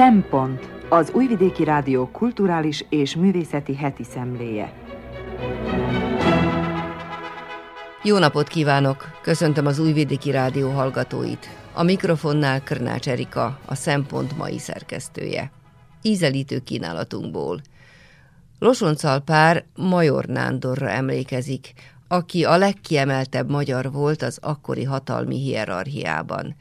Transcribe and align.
Szempont 0.00 0.70
az 0.88 1.10
Újvidéki 1.14 1.64
Rádió 1.64 2.08
kulturális 2.08 2.84
és 2.88 3.16
művészeti 3.16 3.74
heti 3.76 4.04
szemléje. 4.04 4.72
Jó 8.02 8.18
napot 8.18 8.48
kívánok! 8.48 9.18
Köszöntöm 9.22 9.66
az 9.66 9.78
Újvidéki 9.78 10.30
Rádió 10.30 10.70
hallgatóit. 10.70 11.48
A 11.74 11.82
mikrofonnál 11.82 12.62
Krnács 12.62 13.08
Erika, 13.08 13.58
a 13.66 13.74
Szempont 13.74 14.36
mai 14.36 14.58
szerkesztője. 14.58 15.50
Ízelítő 16.02 16.58
kínálatunkból. 16.58 17.60
Losoncal 18.58 19.20
pár 19.20 19.64
Major 19.76 20.24
Nándorra 20.24 20.88
emlékezik, 20.90 21.72
aki 22.08 22.44
a 22.44 22.56
legkiemeltebb 22.56 23.50
magyar 23.50 23.92
volt 23.92 24.22
az 24.22 24.38
akkori 24.42 24.84
hatalmi 24.84 25.38
hierarchiában. 25.38 26.56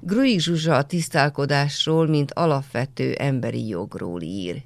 Gruig 0.00 0.40
Zsuzsa 0.40 0.76
a 0.76 0.84
tisztálkodásról, 0.84 2.06
mint 2.06 2.32
alapvető 2.32 3.12
emberi 3.12 3.66
jogról 3.66 4.22
ír. 4.22 4.62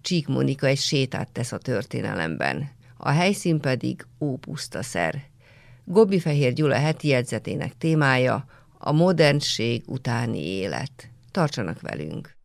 Csík 0.00 0.28
Monika 0.28 0.66
egy 0.66 0.78
sétát 0.78 1.32
tesz 1.32 1.52
a 1.52 1.58
történelemben. 1.58 2.70
A 2.96 3.10
helyszín 3.10 3.60
pedig 3.60 4.06
ópusztaszer. 4.20 5.22
Gobbi 5.84 6.20
Fehér 6.20 6.52
Gyula 6.52 6.78
heti 6.78 7.08
jegyzetének 7.08 7.76
témája 7.78 8.44
a 8.78 8.92
modernség 8.92 9.82
utáni 9.86 10.46
élet. 10.46 11.10
Tartsanak 11.30 11.80
velünk! 11.80 12.36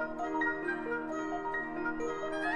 Thank 0.00 0.18
you. 2.44 2.49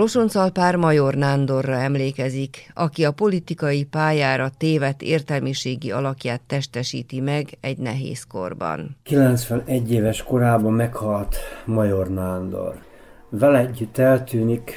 Losoncalpár 0.00 0.76
Major 0.76 1.14
Nándorra 1.14 1.72
emlékezik, 1.72 2.70
aki 2.74 3.04
a 3.04 3.12
politikai 3.12 3.84
pályára 3.84 4.50
tévet 4.58 5.02
értelmiségi 5.02 5.90
alakját 5.90 6.40
testesíti 6.46 7.20
meg 7.20 7.58
egy 7.60 7.78
nehéz 7.78 8.24
korban. 8.24 8.96
91 9.02 9.92
éves 9.92 10.22
korában 10.22 10.72
meghalt 10.72 11.36
Major 11.64 12.08
Nándor. 12.08 12.82
Vele 13.28 13.58
együtt 13.58 13.98
eltűnik 13.98 14.72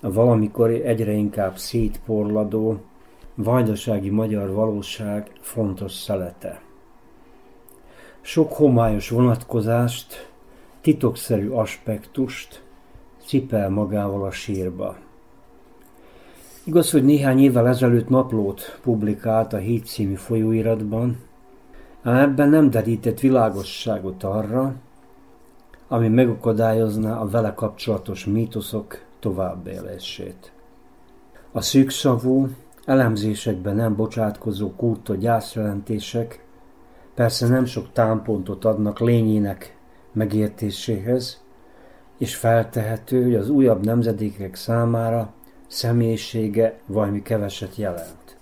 a 0.00 0.12
valamikori 0.12 0.82
egyre 0.82 1.12
inkább 1.12 1.56
szétporladó, 1.56 2.80
vajdasági 3.34 4.10
magyar 4.10 4.52
valóság 4.52 5.30
fontos 5.40 5.92
szelete. 5.92 6.60
Sok 8.20 8.52
homályos 8.52 9.08
vonatkozást, 9.08 10.30
titokszerű 10.80 11.48
aspektust, 11.48 12.64
cipel 13.26 13.70
magával 13.70 14.24
a 14.24 14.30
sírba. 14.30 14.96
Igaz, 16.64 16.90
hogy 16.90 17.04
néhány 17.04 17.38
évvel 17.38 17.68
ezelőtt 17.68 18.08
naplót 18.08 18.78
publikált 18.82 19.52
a 19.52 19.56
Híd 19.56 19.84
című 19.84 20.14
folyóiratban, 20.14 21.16
ám 22.02 22.16
ebben 22.16 22.48
nem 22.48 22.70
derített 22.70 23.20
világosságot 23.20 24.24
arra, 24.24 24.74
ami 25.88 26.08
megakadályozná 26.08 27.18
a 27.18 27.28
vele 27.28 27.54
kapcsolatos 27.54 28.24
mítoszok 28.24 29.04
továbbélését. 29.20 30.52
A 31.52 31.60
szűkszavú, 31.60 32.48
elemzésekben 32.84 33.76
nem 33.76 33.96
bocsátkozó 33.96 34.70
kurta 34.70 35.14
gyászjelentések 35.14 36.44
persze 37.14 37.48
nem 37.48 37.64
sok 37.64 37.92
támpontot 37.92 38.64
adnak 38.64 39.00
lényének 39.00 39.76
megértéséhez, 40.12 41.44
és 42.18 42.36
feltehető, 42.36 43.22
hogy 43.22 43.34
az 43.34 43.48
újabb 43.48 43.84
nemzedékek 43.84 44.54
számára 44.54 45.32
személyisége 45.66 46.78
valami 46.86 47.22
keveset 47.22 47.76
jelent. 47.76 48.36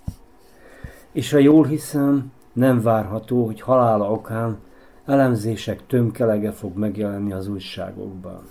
És 1.11 1.31
ha 1.31 1.37
jól 1.37 1.65
hiszem, 1.65 2.31
nem 2.53 2.81
várható, 2.81 3.45
hogy 3.45 3.61
halála 3.61 4.11
okán 4.11 4.57
elemzések 5.05 5.87
tömkelege 5.87 6.51
fog 6.51 6.77
megjelenni 6.77 7.33
az 7.33 7.47
újságokban. 7.47 8.41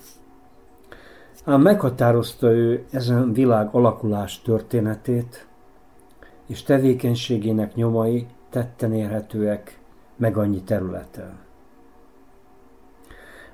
Ám 1.45 1.61
meghatározta 1.61 2.51
ő 2.51 2.85
ezen 2.91 3.33
világ 3.33 3.69
alakulás 3.73 4.43
történetét, 4.43 5.47
és 6.47 6.63
tevékenységének 6.63 7.75
nyomai 7.75 8.27
tetten 8.51 8.93
érhetőek 8.93 9.79
meg 10.17 10.37
annyi 10.37 10.63
területen. 10.63 11.44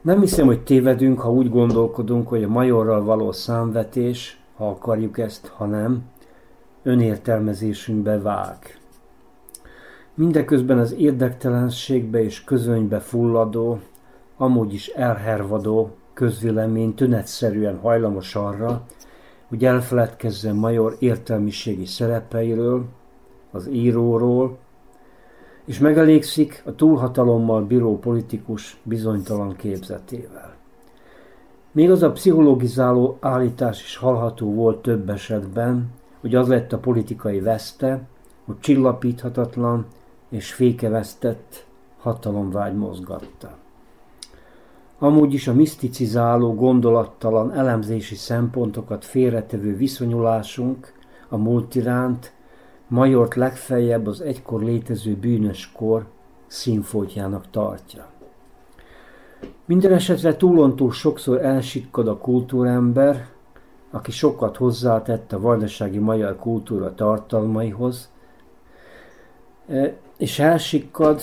Nem 0.02 0.20
hiszem, 0.20 0.46
hogy 0.46 0.62
tévedünk, 0.62 1.20
ha 1.20 1.32
úgy 1.32 1.50
gondolkodunk, 1.50 2.28
hogy 2.28 2.42
a 2.42 2.48
majorral 2.48 3.04
való 3.04 3.32
számvetés, 3.32 4.40
ha 4.56 4.68
akarjuk 4.68 5.18
ezt, 5.18 5.46
ha 5.46 5.66
nem, 5.66 6.02
önértelmezésünkbe 6.82 8.20
vág. 8.20 8.78
Mindeközben 10.14 10.78
az 10.78 10.94
érdektelenségbe 10.94 12.22
és 12.22 12.44
közönybe 12.44 12.98
fulladó, 12.98 13.78
amúgy 14.36 14.72
is 14.72 14.88
elhervadó 14.88 15.90
közvélemény 16.14 16.94
tünetszerűen 16.94 17.78
hajlamos 17.78 18.34
arra, 18.36 18.86
hogy 19.48 19.64
elfeledkezzen 19.64 20.56
Major 20.56 20.96
értelmiségi 20.98 21.86
szerepeiről, 21.86 22.84
az 23.50 23.68
íróról, 23.68 24.58
és 25.70 25.78
megelégszik 25.78 26.62
a 26.66 26.74
túlhatalommal 26.74 27.62
bíró 27.62 27.98
politikus 27.98 28.80
bizonytalan 28.82 29.56
képzetével. 29.56 30.54
Még 31.72 31.90
az 31.90 32.02
a 32.02 32.10
pszichologizáló 32.10 33.16
állítás 33.20 33.82
is 33.82 33.96
hallható 33.96 34.54
volt 34.54 34.82
több 34.82 35.10
esetben, 35.10 35.90
hogy 36.20 36.34
az 36.34 36.48
lett 36.48 36.72
a 36.72 36.78
politikai 36.78 37.40
veszte, 37.40 38.02
hogy 38.44 38.58
csillapíthatatlan 38.60 39.86
és 40.28 40.52
fékevesztett 40.52 41.66
hatalomvágy 41.98 42.74
mozgatta. 42.74 43.56
amúgy 44.98 45.34
is 45.34 45.48
a 45.48 45.54
miszticizáló, 45.54 46.54
gondolattalan 46.54 47.52
elemzési 47.52 48.14
szempontokat 48.14 49.04
félretevő 49.04 49.76
viszonyulásunk 49.76 50.92
a 51.28 51.36
múlt 51.36 51.74
iránt 51.74 52.32
Majort 52.90 53.34
legfeljebb 53.34 54.06
az 54.06 54.20
egykor 54.20 54.62
létező 54.62 55.16
bűnös 55.16 55.72
kor 55.72 56.06
színfoltjának 56.46 57.50
tartja. 57.50 58.06
Minden 59.64 59.92
esetre 59.92 60.36
túlontúl 60.36 60.92
sokszor 60.92 61.44
elsikkad 61.44 62.08
a 62.08 62.16
kultúrember, 62.16 63.26
aki 63.90 64.10
sokat 64.10 64.56
hozzátett 64.56 65.32
a 65.32 65.40
vajdasági 65.40 65.98
magyar 65.98 66.36
kultúra 66.36 66.94
tartalmaihoz, 66.94 68.10
e, 69.68 69.94
és 70.16 70.38
elsikkad 70.38 71.20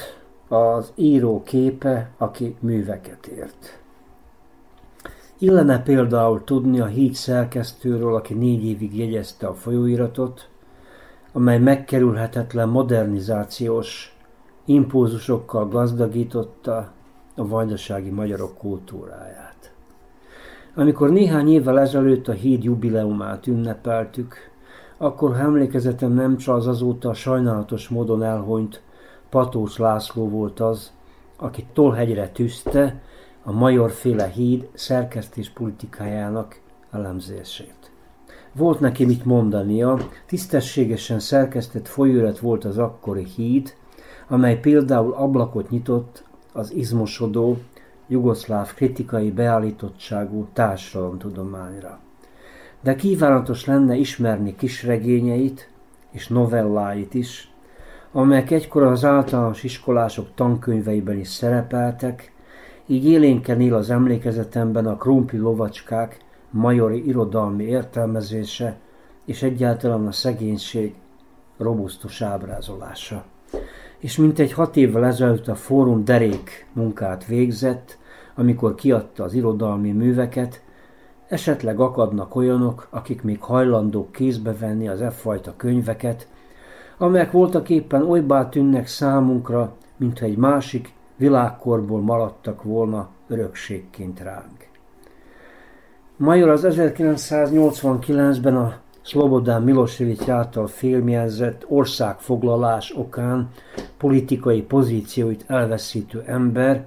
az 0.47 0.91
író 0.95 1.43
képe, 1.43 2.09
aki 2.17 2.55
műveket 2.59 3.25
ért. 3.25 3.79
Illene 5.37 5.83
például 5.83 6.43
tudni 6.43 6.79
a 6.79 6.85
híd 6.85 7.13
szerkesztőről, 7.13 8.15
aki 8.15 8.33
négy 8.33 8.65
évig 8.65 8.97
jegyezte 8.97 9.47
a 9.47 9.53
folyóiratot, 9.53 10.49
amely 11.37 11.59
megkerülhetetlen 11.59 12.69
modernizációs 12.69 14.17
impulzusokkal 14.65 15.67
gazdagította 15.67 16.91
a 17.35 17.47
vajdasági 17.47 18.09
magyarok 18.09 18.57
kultúráját. 18.57 19.71
Amikor 20.75 21.09
néhány 21.09 21.51
évvel 21.51 21.79
ezelőtt 21.79 22.27
a 22.27 22.31
híd 22.31 22.63
jubileumát 22.63 23.47
ünnepeltük, 23.47 24.35
akkor 24.97 25.35
emlékezetem 25.35 26.11
nem 26.11 26.37
csak 26.37 26.55
az 26.55 26.67
azóta 26.67 27.13
sajnálatos 27.13 27.87
módon 27.87 28.23
elhonyt 28.23 28.81
Patós 29.29 29.77
László 29.77 30.29
volt 30.29 30.59
az, 30.59 30.91
aki 31.37 31.65
Tolhegyre 31.73 32.29
tűzte 32.29 33.01
a 33.43 33.51
majorféle 33.51 34.27
híd 34.27 34.69
szerkesztés 34.73 35.49
politikájának 35.49 36.59
elemzését. 36.91 37.76
Volt 38.53 38.79
neki 38.79 39.05
mit 39.05 39.25
mondania, 39.25 39.97
tisztességesen 40.25 41.19
szerkesztett 41.19 41.87
folyóirat 41.87 42.39
volt 42.39 42.65
az 42.65 42.77
akkori 42.77 43.25
híd, 43.35 43.73
amely 44.27 44.59
például 44.59 45.13
ablakot 45.13 45.69
nyitott 45.69 46.23
az 46.53 46.73
izmosodó, 46.73 47.57
jugoszláv 48.07 48.73
kritikai 48.73 49.31
beállítottságú 49.31 50.47
társadalomtudományra. 50.53 51.99
De 52.81 52.95
kívánatos 52.95 53.65
lenne 53.65 53.95
ismerni 53.95 54.55
kisregényeit 54.55 55.69
és 56.11 56.27
novelláit 56.27 57.13
is, 57.13 57.51
amelyek 58.11 58.51
egykor 58.51 58.83
az 58.83 59.05
általános 59.05 59.63
iskolások 59.63 60.27
tankönyveiben 60.35 61.17
is 61.17 61.27
szerepeltek, 61.27 62.31
így 62.85 63.05
élénken 63.05 63.61
él 63.61 63.73
az 63.73 63.89
emlékezetemben 63.89 64.85
a 64.85 64.95
krumpi 64.95 65.37
lovacskák 65.37 66.17
majori 66.49 67.07
irodalmi 67.07 67.63
értelmezése 67.63 68.79
és 69.25 69.43
egyáltalán 69.43 70.07
a 70.07 70.11
szegénység 70.11 70.95
robusztus 71.57 72.21
ábrázolása. 72.21 73.23
És 73.97 74.17
mintegy 74.17 74.53
hat 74.53 74.75
évvel 74.75 75.05
ezelőtt 75.05 75.47
a 75.47 75.55
fórum 75.55 76.05
derék 76.05 76.67
munkát 76.73 77.25
végzett, 77.25 77.97
amikor 78.35 78.75
kiadta 78.75 79.23
az 79.23 79.33
irodalmi 79.33 79.91
műveket, 79.91 80.61
esetleg 81.27 81.79
akadnak 81.79 82.35
olyanok, 82.35 82.87
akik 82.89 83.21
még 83.23 83.41
hajlandók 83.41 84.11
kézbe 84.11 84.53
venni 84.53 84.87
az 84.87 85.01
e 85.01 85.09
fajta 85.09 85.53
könyveket, 85.57 86.27
amelyek 86.97 87.31
voltak 87.31 87.69
éppen 87.69 88.03
olybá 88.03 88.49
tűnnek 88.49 88.87
számunkra, 88.87 89.75
mintha 89.97 90.25
egy 90.25 90.37
másik 90.37 90.93
világkorból 91.15 92.01
maradtak 92.01 92.63
volna 92.63 93.09
örökségként 93.27 94.19
ránk. 94.19 94.66
Major 96.19 96.49
az 96.49 96.65
1989-ben 96.67 98.55
a 98.55 98.73
Szlobodán 99.01 99.61
Milosevic 99.61 100.29
által 100.29 100.67
filmjelzett 100.67 101.65
országfoglalás 101.67 102.93
okán 102.95 103.49
politikai 103.97 104.61
pozícióit 104.61 105.43
elveszítő 105.47 106.23
ember 106.25 106.85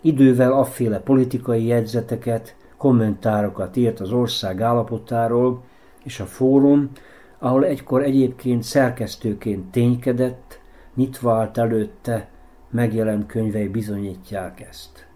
idővel 0.00 0.52
afféle 0.52 0.98
politikai 0.98 1.66
jegyzeteket, 1.66 2.56
kommentárokat 2.76 3.76
írt 3.76 4.00
az 4.00 4.12
ország 4.12 4.60
állapotáról, 4.60 5.62
és 6.04 6.20
a 6.20 6.26
fórum, 6.26 6.90
ahol 7.38 7.64
egykor 7.64 8.02
egyébként 8.02 8.62
szerkesztőként 8.62 9.70
ténykedett, 9.70 10.60
nyitva 10.94 11.34
állt 11.34 11.58
előtte, 11.58 12.28
megjelent 12.70 13.26
könyvei 13.26 13.68
bizonyítják 13.68 14.60
ezt. 14.60 15.07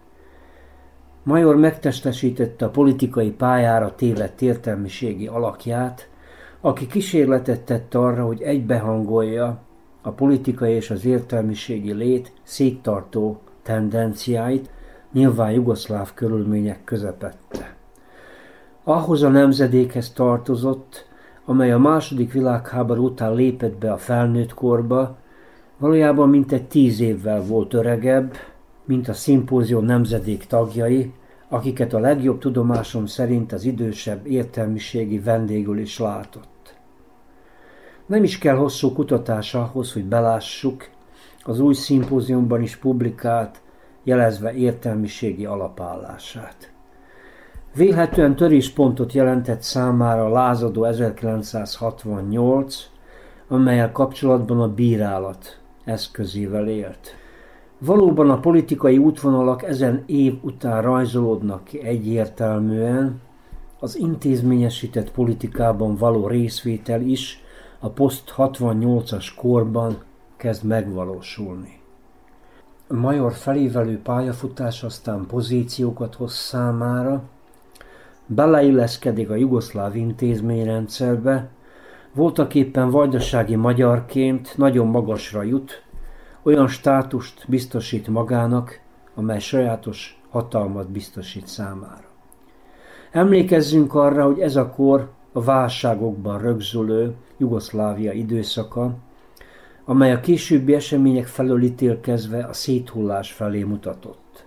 Major 1.23 1.55
megtestesítette 1.55 2.65
a 2.65 2.69
politikai 2.69 3.31
pályára 3.31 3.95
tévedt 3.95 4.41
értelmiségi 4.41 5.27
alakját, 5.27 6.09
aki 6.61 6.87
kísérletet 6.87 7.61
tett 7.61 7.95
arra, 7.95 8.25
hogy 8.25 8.41
egybehangolja 8.41 9.61
a 10.01 10.09
politikai 10.09 10.73
és 10.73 10.89
az 10.89 11.05
értelmiségi 11.05 11.93
lét 11.93 12.31
széttartó 12.43 13.39
tendenciáit, 13.61 14.69
nyilván 15.11 15.51
jugoszláv 15.51 16.13
körülmények 16.13 16.83
közepette. 16.83 17.75
Ahhoz 18.83 19.23
a 19.23 19.29
nemzedékhez 19.29 20.11
tartozott, 20.11 21.07
amely 21.45 21.71
a 21.71 21.77
második 21.77 22.33
világháború 22.33 23.05
után 23.05 23.33
lépett 23.33 23.77
be 23.77 23.91
a 23.91 23.97
felnőtt 23.97 24.53
korba, 24.53 25.17
valójában 25.77 26.29
mintegy 26.29 26.67
tíz 26.67 26.99
évvel 26.99 27.41
volt 27.41 27.73
öregebb, 27.73 28.33
mint 28.85 29.07
a 29.07 29.13
szimpózió 29.13 29.79
nemzedék 29.79 30.45
tagjai, 30.45 31.13
akiket 31.49 31.93
a 31.93 31.99
legjobb 31.99 32.39
tudomásom 32.39 33.05
szerint 33.05 33.51
az 33.51 33.63
idősebb 33.63 34.27
értelmiségi 34.27 35.19
vendégül 35.19 35.77
is 35.77 35.99
látott. 35.99 36.75
Nem 38.05 38.23
is 38.23 38.37
kell 38.37 38.55
hosszú 38.55 38.93
kutatás 38.93 39.53
ahhoz, 39.53 39.93
hogy 39.93 40.05
belássuk, 40.05 40.89
az 41.43 41.59
új 41.59 41.73
szimpóziumban 41.73 42.61
is 42.61 42.75
publikált, 42.75 43.61
jelezve 44.03 44.53
értelmiségi 44.53 45.45
alapállását. 45.45 46.71
Vélhetően 47.75 48.35
töréspontot 48.35 49.13
jelentett 49.13 49.61
számára 49.61 50.25
a 50.25 50.29
lázadó 50.29 50.83
1968, 50.83 52.89
amelyel 53.47 53.91
kapcsolatban 53.91 54.61
a 54.61 54.73
bírálat 54.73 55.59
eszközével 55.85 56.67
élt. 56.67 57.15
Valóban 57.85 58.29
a 58.29 58.39
politikai 58.39 58.97
útvonalak 58.97 59.63
ezen 59.63 60.03
év 60.05 60.33
után 60.41 60.81
rajzolódnak 60.81 61.63
ki 61.63 61.81
egyértelműen, 61.81 63.21
az 63.79 63.97
intézményesített 63.97 65.11
politikában 65.11 65.95
való 65.95 66.27
részvétel 66.27 67.01
is 67.01 67.43
a 67.79 67.89
poszt 67.89 68.33
68-as 68.37 69.27
korban 69.37 70.03
kezd 70.37 70.63
megvalósulni. 70.63 71.79
A 72.87 72.93
major 72.93 73.33
felévelő 73.33 73.99
pályafutás 74.01 74.83
aztán 74.83 75.25
pozíciókat 75.27 76.15
hoz 76.15 76.33
számára, 76.33 77.23
beleilleszkedik 78.25 79.29
a 79.29 79.35
jugoszláv 79.35 79.95
intézményrendszerbe, 79.95 81.49
voltak 82.13 82.55
éppen 82.55 82.89
vajdasági 82.89 83.55
magyarként 83.55 84.57
nagyon 84.57 84.87
magasra 84.87 85.43
jut, 85.43 85.83
olyan 86.43 86.67
státust 86.67 87.45
biztosít 87.47 88.07
magának, 88.07 88.79
amely 89.15 89.39
sajátos 89.39 90.21
hatalmat 90.29 90.89
biztosít 90.89 91.47
számára. 91.47 92.07
Emlékezzünk 93.11 93.93
arra, 93.93 94.25
hogy 94.25 94.39
ez 94.39 94.55
a 94.55 94.69
kor 94.69 95.09
a 95.31 95.41
válságokban 95.41 96.39
rögzülő 96.39 97.15
Jugoszlávia 97.37 98.11
időszaka, 98.11 98.95
amely 99.85 100.11
a 100.11 100.19
későbbi 100.19 100.73
események 100.73 101.27
felől 101.27 101.61
ítélkezve 101.61 102.43
a 102.43 102.53
széthullás 102.53 103.31
felé 103.31 103.63
mutatott. 103.63 104.45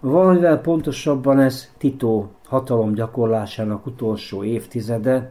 Valamivel 0.00 0.60
pontosabban 0.60 1.40
ez 1.40 1.70
Tito 1.78 2.26
hatalom 2.46 2.92
gyakorlásának 2.92 3.86
utolsó 3.86 4.44
évtizede, 4.44 5.30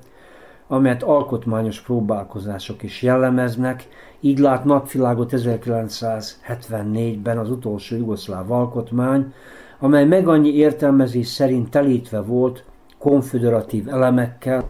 amelyet 0.68 1.04
alkotmányos 1.04 1.82
próbálkozások 1.82 2.84
is 2.84 3.02
jellemeznek, 3.02 3.88
így 4.20 4.40
lát 4.40 4.66
napvilágot 4.66 5.32
1974-ben 5.36 7.38
az 7.38 7.50
utolsó 7.50 7.96
jugoszláv 7.96 8.52
alkotmány, 8.52 9.34
amely 9.80 10.06
meg 10.06 10.28
annyi 10.28 10.54
értelmezés 10.54 11.28
szerint 11.28 11.70
telítve 11.70 12.22
volt 12.22 12.64
konföderatív 12.98 13.88
elemekkel, 13.88 14.70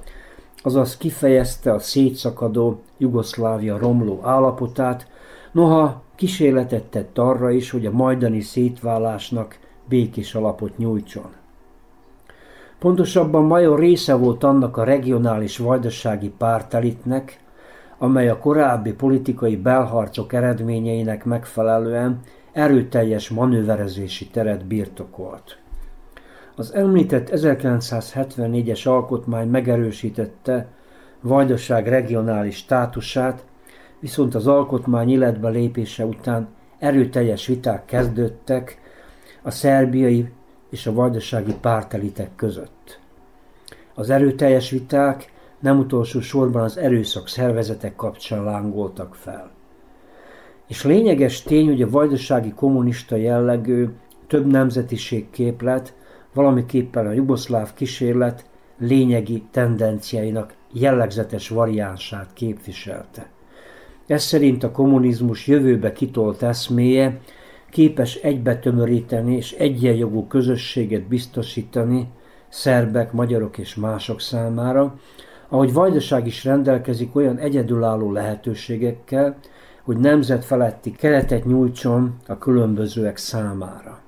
azaz 0.64 0.98
kifejezte 0.98 1.74
a 1.74 1.80
szétszakadó 1.80 2.82
Jugoszlávia 2.98 3.78
romló 3.78 4.20
állapotát, 4.24 5.08
noha 5.52 6.02
kísérletet 6.16 6.84
tett 6.84 7.18
arra 7.18 7.52
is, 7.52 7.72
hogy 7.72 7.86
a 7.86 7.92
majdani 7.92 8.42
szétválásnak 8.42 9.60
békés 9.90 10.36
alapot 10.36 10.78
nyújtson. 10.78 11.37
Pontosabban 12.80 13.44
Major 13.44 13.80
része 13.80 14.14
volt 14.14 14.44
annak 14.44 14.78
a 14.78 14.84
regionális 14.84 15.58
vajdasági 15.58 16.30
pártelitnek, 16.30 17.40
amely 17.98 18.30
a 18.30 18.38
korábbi 18.38 18.94
politikai 18.94 19.56
belharcok 19.56 20.34
eredményeinek 20.34 21.26
megfelelően 21.26 22.20
erőteljes 22.52 23.30
manőverezési 23.30 24.28
teret 24.28 24.66
birtokolt. 24.66 25.58
Az 26.56 26.74
említett 26.74 27.30
1974-es 27.32 28.88
alkotmány 28.88 29.48
megerősítette 29.48 30.68
Vajdaság 31.22 31.88
regionális 31.88 32.56
státusát, 32.56 33.46
viszont 34.00 34.36
az 34.36 34.48
alkotmány 34.48 35.10
életbe 35.10 35.50
lépése 35.50 36.06
után 36.06 36.48
erőteljes 36.80 37.48
viták 37.48 37.86
kezdődtek 37.86 38.82
a 39.42 39.52
szerbiai 39.52 40.30
és 40.70 40.88
a 40.88 40.94
vajdasági 40.94 41.54
pártelitek 41.62 42.30
között. 42.36 43.00
Az 43.94 44.10
erőteljes 44.10 44.70
viták 44.70 45.32
nem 45.60 45.80
utolsó 45.80 46.20
sorban 46.20 46.64
az 46.64 46.78
erőszak 46.78 47.28
szervezetek 47.28 47.96
kapcsán 47.96 48.44
lángoltak 48.44 49.16
fel. 49.16 49.52
És 50.68 50.84
lényeges 50.84 51.42
tény, 51.42 51.68
hogy 51.68 51.82
a 51.82 51.90
vajdasági 51.90 52.54
kommunista 52.54 53.16
jellegű 53.16 53.88
több 54.28 54.46
nemzetiség 54.46 55.30
képlet 55.30 55.94
valamiképpen 56.34 57.08
a 57.08 57.12
jugoszláv 57.12 57.74
kísérlet 57.74 58.46
lényegi 58.80 59.44
tendenciáinak 59.52 60.54
jellegzetes 60.74 61.50
variánsát 61.50 62.30
képviselte. 62.34 63.30
Ez 64.08 64.24
szerint 64.24 64.64
a 64.64 64.72
kommunizmus 64.72 65.48
jövőbe 65.48 65.92
kitolt 65.92 66.44
eszméje 66.44 67.20
képes 67.70 68.16
egybetömöríteni 68.16 69.36
és 69.36 69.52
egyenjogú 69.52 70.28
közösséget 70.28 71.08
biztosítani 71.08 72.08
szerbek, 72.50 73.12
magyarok 73.12 73.58
és 73.58 73.76
mások 73.76 74.22
számára, 74.22 75.00
ahogy 75.50 75.74
Vajdaság 75.74 76.28
is 76.28 76.44
rendelkezik 76.44 77.16
olyan 77.16 77.38
egyedülálló 77.38 78.12
lehetőségekkel, 78.12 79.38
hogy 79.84 79.98
nemzetfeletti 79.98 80.92
keretet 80.92 81.46
nyújtson 81.46 82.16
a 82.28 82.38
különbözőek 82.38 83.18
számára. 83.18 84.00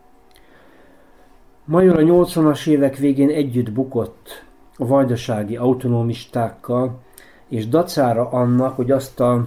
Major 1.65 1.97
a 1.99 2.01
80-as 2.01 2.67
évek 2.67 2.97
végén 2.97 3.29
együtt 3.29 3.71
bukott 3.71 4.45
a 4.75 4.85
vajdasági 4.85 5.55
autonomistákkal, 5.55 6.99
és 7.49 7.67
dacára 7.67 8.29
annak, 8.29 8.75
hogy 8.75 8.91
azt 8.91 9.19
a 9.19 9.45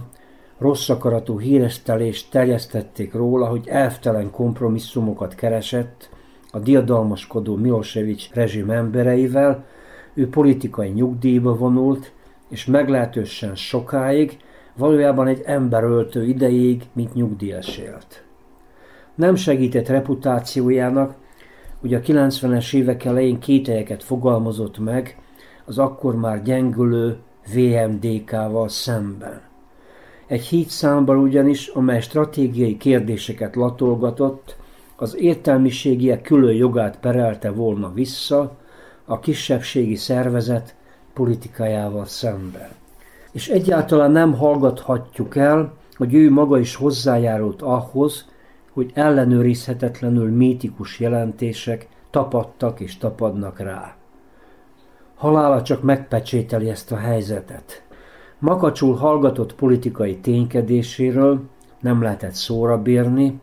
rossz 0.63 0.89
akaratú 0.89 1.39
híresztelést 1.39 2.31
terjesztették 2.31 3.13
róla, 3.13 3.47
hogy 3.47 3.67
elvtelen 3.67 4.31
kompromisszumokat 4.31 5.35
keresett 5.35 6.09
a 6.51 6.59
diadalmaskodó 6.59 7.55
Milosevic 7.55 8.33
rezsim 8.33 8.69
embereivel, 8.69 9.65
ő 10.13 10.29
politikai 10.29 10.89
nyugdíjba 10.89 11.55
vonult, 11.55 12.11
és 12.49 12.65
meglehetősen 12.65 13.55
sokáig, 13.55 14.37
valójában 14.75 15.27
egy 15.27 15.41
emberöltő 15.45 16.25
ideig, 16.25 16.83
mint 16.93 17.13
nyugdíjas 17.13 17.77
élt. 17.77 18.23
Nem 19.15 19.35
segített 19.35 19.87
reputációjának, 19.87 21.15
hogy 21.81 21.93
a 21.93 21.99
90-es 21.99 22.73
évek 22.73 23.05
elején 23.05 23.39
kételyeket 23.39 24.03
fogalmazott 24.03 24.79
meg 24.79 25.17
az 25.65 25.77
akkor 25.77 26.15
már 26.15 26.43
gyengülő 26.43 27.17
VMDK-val 27.53 28.69
szemben. 28.69 29.52
Egy 30.33 30.45
hídszámban 30.45 31.17
ugyanis, 31.17 31.67
amely 31.67 32.01
stratégiai 32.01 32.77
kérdéseket 32.77 33.55
latolgatott, 33.55 34.55
az 34.95 35.15
értelmiségiek 35.15 36.21
külön 36.21 36.55
jogát 36.55 36.99
perelte 36.99 37.51
volna 37.51 37.93
vissza 37.93 38.57
a 39.05 39.19
kisebbségi 39.19 39.95
szervezet 39.95 40.75
politikájával 41.13 42.05
szemben. 42.05 42.69
És 43.31 43.49
egyáltalán 43.49 44.11
nem 44.11 44.33
hallgathatjuk 44.33 45.35
el, 45.35 45.73
hogy 45.95 46.13
ő 46.13 46.31
maga 46.31 46.59
is 46.59 46.75
hozzájárult 46.75 47.61
ahhoz, 47.61 48.25
hogy 48.71 48.91
ellenőrizhetetlenül 48.93 50.29
mítikus 50.29 50.99
jelentések 50.99 51.87
tapadtak 52.09 52.79
és 52.79 52.97
tapadnak 52.97 53.59
rá. 53.59 53.95
Halála 55.15 55.61
csak 55.61 55.81
megpecsételi 55.81 56.69
ezt 56.69 56.91
a 56.91 56.97
helyzetet. 56.97 57.82
Makacsul 58.43 58.95
hallgatott 58.95 59.55
politikai 59.55 60.17
ténykedéséről 60.17 61.41
nem 61.79 62.01
lehetett 62.01 62.33
szóra 62.33 62.81
bírni. 62.81 63.39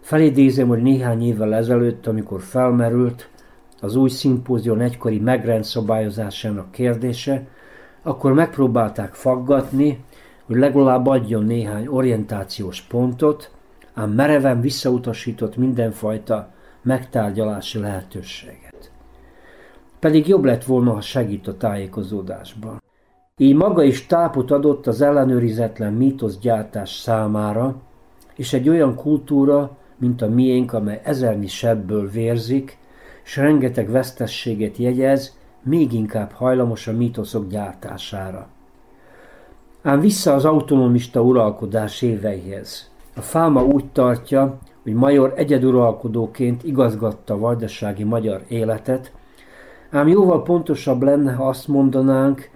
Felidézem, 0.00 0.68
hogy 0.68 0.82
néhány 0.82 1.22
évvel 1.22 1.54
ezelőtt, 1.54 2.06
amikor 2.06 2.40
felmerült 2.40 3.30
az 3.80 3.96
új 3.96 4.08
szimpózion 4.08 4.80
egykori 4.80 5.18
megrendszabályozásának 5.18 6.70
kérdése, 6.70 7.46
akkor 8.02 8.32
megpróbálták 8.32 9.14
faggatni, 9.14 10.04
hogy 10.44 10.56
legalább 10.56 11.06
adjon 11.06 11.44
néhány 11.44 11.86
orientációs 11.86 12.80
pontot, 12.82 13.50
ám 13.94 14.10
mereven 14.10 14.60
visszautasított 14.60 15.56
mindenfajta 15.56 16.52
megtárgyalási 16.82 17.78
lehetőséget. 17.78 18.90
Pedig 19.98 20.28
jobb 20.28 20.44
lett 20.44 20.64
volna, 20.64 20.92
ha 20.92 21.00
segít 21.00 21.46
a 21.46 21.56
tájékozódásban. 21.56 22.84
Így 23.40 23.54
maga 23.54 23.82
is 23.82 24.06
tápot 24.06 24.50
adott 24.50 24.86
az 24.86 25.00
ellenőrizetlen 25.00 25.92
mítoszgyártás 25.92 26.90
számára, 26.94 27.74
és 28.34 28.52
egy 28.52 28.68
olyan 28.68 28.94
kultúra, 28.94 29.76
mint 29.96 30.22
a 30.22 30.28
miénk, 30.28 30.72
amely 30.72 31.00
ezernyi 31.04 31.46
sebből 31.46 32.10
vérzik, 32.10 32.78
és 33.24 33.36
rengeteg 33.36 33.90
vesztességet 33.90 34.76
jegyez, 34.76 35.38
még 35.62 35.92
inkább 35.92 36.30
hajlamos 36.30 36.86
a 36.86 36.92
mítoszok 36.92 37.48
gyártására. 37.48 38.48
Ám 39.82 40.00
vissza 40.00 40.34
az 40.34 40.44
autonomista 40.44 41.22
uralkodás 41.22 42.02
éveihez. 42.02 42.90
A 43.16 43.20
fáma 43.20 43.64
úgy 43.64 43.84
tartja, 43.92 44.58
hogy 44.82 44.94
Major 44.94 45.32
egyeduralkodóként 45.36 46.64
igazgatta 46.64 47.34
a 47.34 47.38
vajdasági 47.38 48.04
magyar 48.04 48.42
életet, 48.48 49.12
ám 49.90 50.08
jóval 50.08 50.42
pontosabb 50.42 51.02
lenne, 51.02 51.32
ha 51.32 51.48
azt 51.48 51.68
mondanánk, 51.68 52.54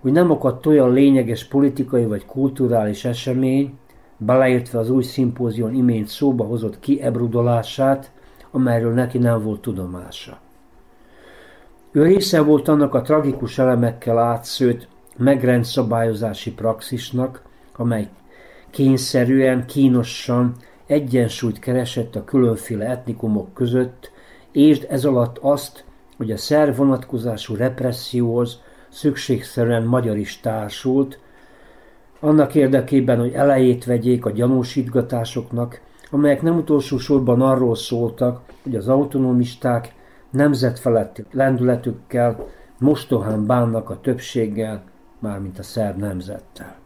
hogy 0.00 0.12
nem 0.12 0.30
akadt 0.30 0.66
olyan 0.66 0.92
lényeges 0.92 1.44
politikai 1.44 2.04
vagy 2.04 2.26
kulturális 2.26 3.04
esemény, 3.04 3.78
beleértve 4.16 4.78
az 4.78 4.90
új 4.90 5.02
szimpózión 5.02 5.74
imént 5.74 6.08
szóba 6.08 6.44
hozott 6.44 6.80
kiebrudolását, 6.80 8.10
amelyről 8.50 8.92
neki 8.92 9.18
nem 9.18 9.42
volt 9.42 9.60
tudomása. 9.60 10.38
Ő 11.92 12.02
része 12.02 12.40
volt 12.40 12.68
annak 12.68 12.94
a 12.94 13.02
tragikus 13.02 13.58
elemekkel 13.58 14.18
átszőtt 14.18 14.88
megrendszabályozási 15.16 16.52
praxisnak, 16.52 17.42
amely 17.76 18.08
kényszerűen, 18.70 19.66
kínosan 19.66 20.54
egyensúlyt 20.86 21.58
keresett 21.58 22.16
a 22.16 22.24
különféle 22.24 22.84
etnikumok 22.84 23.54
között, 23.54 24.10
és 24.52 24.80
ez 24.80 25.04
alatt 25.04 25.38
azt, 25.38 25.84
hogy 26.16 26.30
a 26.30 26.36
szerv 26.36 26.76
vonatkozású 26.76 27.54
represszióhoz 27.54 28.60
szükségszerűen 28.88 29.82
magyar 29.82 30.16
is 30.16 30.40
társult, 30.40 31.18
annak 32.20 32.54
érdekében, 32.54 33.18
hogy 33.18 33.32
elejét 33.32 33.84
vegyék 33.84 34.24
a 34.24 34.30
gyanúsítgatásoknak, 34.30 35.80
amelyek 36.10 36.42
nem 36.42 36.56
utolsó 36.56 36.98
sorban 36.98 37.42
arról 37.42 37.76
szóltak, 37.76 38.40
hogy 38.62 38.76
az 38.76 38.88
autonomisták 38.88 39.94
nemzetfeletti 40.30 41.24
lendületükkel 41.32 42.46
mostohán 42.78 43.46
bánnak 43.46 43.90
a 43.90 44.00
többséggel, 44.00 44.82
mármint 45.18 45.58
a 45.58 45.62
szerb 45.62 45.98
nemzettel. 45.98 46.76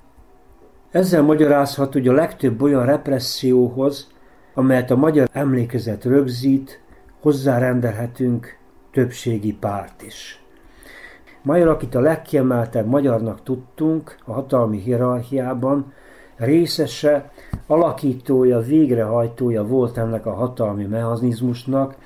Ezzel 0.91 1.23
magyarázhat, 1.23 1.93
hogy 1.93 2.09
a 2.09 2.13
legtöbb 2.13 2.63
olyan 2.63 2.87
represszióhoz, 2.87 4.11
amelyet 4.55 4.91
a 4.91 4.97
magyar 4.97 5.29
emlékezet 5.33 6.05
rögzít, 6.05 6.81
hozzárendelhetünk 7.21 8.59
többségi 8.93 9.53
párt 9.53 10.03
is. 10.03 10.42
Major, 11.43 11.69
akit 11.69 11.95
a 11.95 12.01
legkiemeltebb 12.01 12.87
magyarnak 12.87 13.43
tudtunk 13.43 14.17
a 14.25 14.33
hatalmi 14.33 14.79
hierarchiában, 14.79 15.93
részese, 16.37 17.31
alakítója, 17.67 18.59
végrehajtója 18.59 19.65
volt 19.65 19.99
ennek 19.99 20.27
a 20.27 20.35
hatalmi 20.35 20.85
mechanizmusnak, 20.85 21.97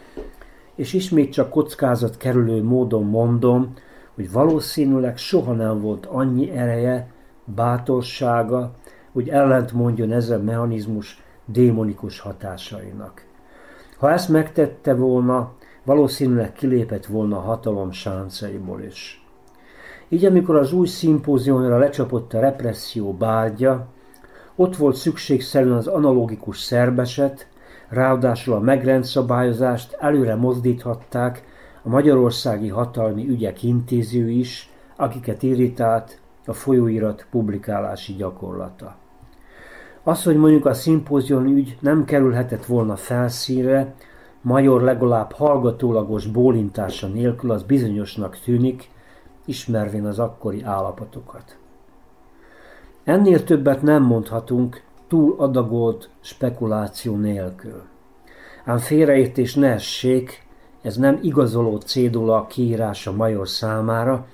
és 0.74 0.92
ismét 0.92 1.32
csak 1.32 1.50
kockázat 1.50 2.16
kerülő 2.16 2.62
módon 2.62 3.04
mondom, 3.04 3.72
hogy 4.14 4.32
valószínűleg 4.32 5.16
soha 5.16 5.52
nem 5.52 5.80
volt 5.80 6.06
annyi 6.06 6.50
ereje, 6.50 7.10
bátorsága, 7.44 8.72
hogy 9.12 9.28
ellent 9.28 9.72
mondjon 9.72 10.12
ezen 10.12 10.40
mechanizmus 10.40 11.22
démonikus 11.44 12.20
hatásainak. 12.20 13.24
Ha 13.98 14.10
ezt 14.10 14.28
megtette 14.28 14.94
volna, 14.94 15.52
valószínűleg 15.84 16.52
kilépett 16.52 17.06
volna 17.06 17.36
a 17.36 17.40
hatalom 17.40 17.90
sáncaiból 17.90 18.82
is. 18.82 19.25
Így 20.08 20.24
amikor 20.24 20.56
az 20.56 20.72
új 20.72 20.86
szimpóziumra 20.86 21.78
lecsapott 21.78 22.34
a 22.34 22.40
represszió 22.40 23.12
bárgya, 23.12 23.86
ott 24.56 24.76
volt 24.76 24.96
szükségszerűen 24.96 25.76
az 25.76 25.86
analogikus 25.86 26.60
szerbeset, 26.60 27.48
ráadásul 27.88 28.54
a 28.54 28.60
megrendszabályozást 28.60 29.96
előre 29.98 30.34
mozdíthatták 30.34 31.44
a 31.82 31.88
magyarországi 31.88 32.68
hatalmi 32.68 33.28
ügyek 33.28 33.62
intéző 33.62 34.30
is, 34.30 34.70
akiket 34.96 35.42
irritált 35.42 36.20
a 36.46 36.52
folyóirat 36.52 37.26
publikálási 37.30 38.14
gyakorlata. 38.14 38.96
Az, 40.02 40.22
hogy 40.22 40.36
mondjuk 40.36 40.66
a 40.66 40.74
szimpózion 40.74 41.46
ügy 41.46 41.76
nem 41.80 42.04
kerülhetett 42.04 42.64
volna 42.64 42.96
felszínre, 42.96 43.94
Major 44.42 44.82
legalább 44.82 45.32
hallgatólagos 45.32 46.26
bólintása 46.26 47.06
nélkül 47.06 47.50
az 47.50 47.62
bizonyosnak 47.62 48.38
tűnik, 48.38 48.88
ismervén 49.46 50.06
az 50.06 50.18
akkori 50.18 50.62
állapotokat. 50.62 51.56
Ennél 53.04 53.44
többet 53.44 53.82
nem 53.82 54.02
mondhatunk 54.02 54.82
túl 55.08 55.34
adagolt 55.38 56.10
spekuláció 56.20 57.16
nélkül. 57.16 57.82
Ám 58.64 58.78
félreértés 58.78 59.54
ne 59.54 59.72
essék, 59.72 60.46
ez 60.82 60.96
nem 60.96 61.18
igazoló 61.22 61.76
cédula 61.76 62.46
kiírása 62.46 63.12
major 63.12 63.48
számára, 63.48 64.26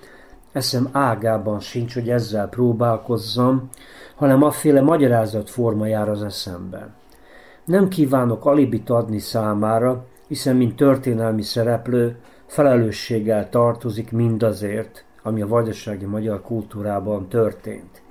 eszem 0.53 0.89
ágában 0.93 1.61
sincs, 1.61 1.95
hogy 1.95 2.09
ezzel 2.09 2.49
próbálkozzam, 2.49 3.69
hanem 4.15 4.43
afféle 4.43 4.81
magyarázat 4.81 5.51
formájára 5.51 6.11
az 6.11 6.23
eszemben. 6.23 6.95
Nem 7.65 7.89
kívánok 7.89 8.45
alibit 8.45 8.91
adni 8.91 9.19
számára, 9.19 10.05
hiszen 10.29 10.57
mint 10.57 10.77
történelmi 10.77 11.43
szereplő 11.43 12.17
felelősséggel 12.53 13.49
tartozik 13.49 14.11
mindazért, 14.11 15.05
ami 15.23 15.43
a 15.43 15.47
vajdasági 15.47 16.05
magyar 16.05 16.43
kultúrában 16.43 17.29
történt. 17.29 18.03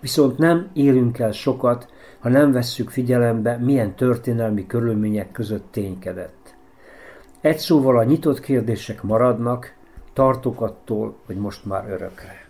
Viszont 0.00 0.38
nem 0.38 0.70
élünk 0.72 1.18
el 1.18 1.32
sokat, 1.32 1.88
ha 2.18 2.28
nem 2.28 2.52
vesszük 2.52 2.90
figyelembe, 2.90 3.56
milyen 3.56 3.94
történelmi 3.94 4.66
körülmények 4.66 5.32
között 5.32 5.72
ténykedett. 5.72 6.54
Egy 7.40 7.58
szóval 7.58 7.98
a 7.98 8.04
nyitott 8.04 8.40
kérdések 8.40 9.02
maradnak, 9.02 9.74
tartok 10.12 10.60
attól, 10.60 11.16
hogy 11.26 11.36
most 11.36 11.64
már 11.64 11.90
örökre. 11.90 12.45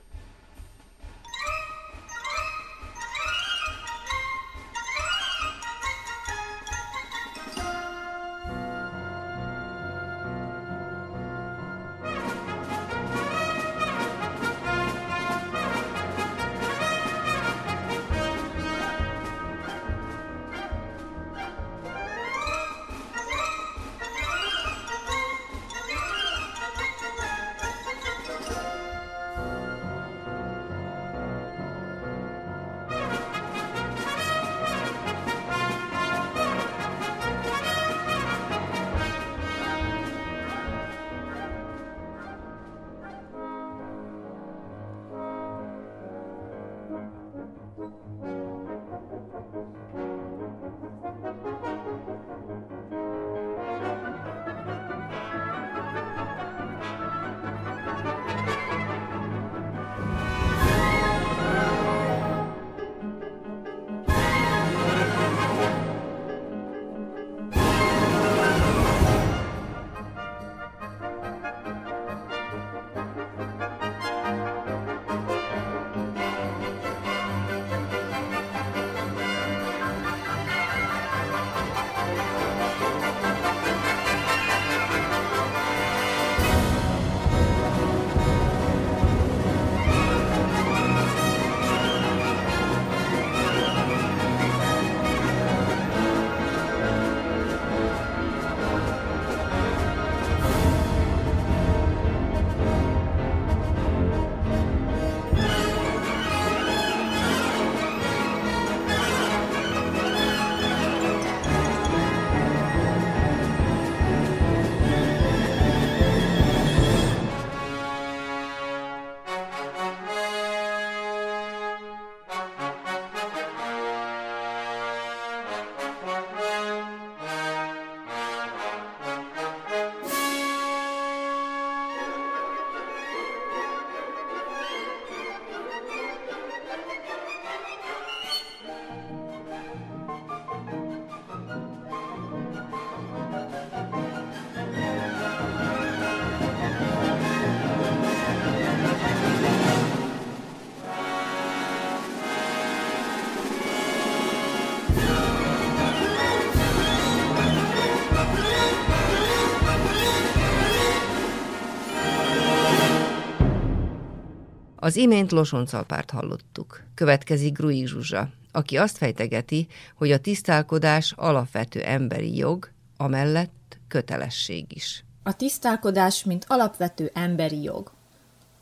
Az 164.86 164.96
imént 164.96 165.32
Losoncalpárt 165.32 166.10
hallottuk. 166.10 166.82
Következik 166.94 167.56
Grui 167.56 167.86
Zsuzsa, 167.86 168.28
aki 168.52 168.76
azt 168.76 168.96
fejtegeti, 168.96 169.66
hogy 169.94 170.12
a 170.12 170.18
tisztálkodás 170.18 171.12
alapvető 171.16 171.82
emberi 171.82 172.36
jog, 172.36 172.70
amellett 172.96 173.78
kötelesség 173.88 174.64
is. 174.68 175.04
A 175.22 175.36
tisztálkodás, 175.36 176.25
mint 176.25 176.44
alapvető 176.49 177.10
emberi 177.14 177.62
jog. 177.62 177.92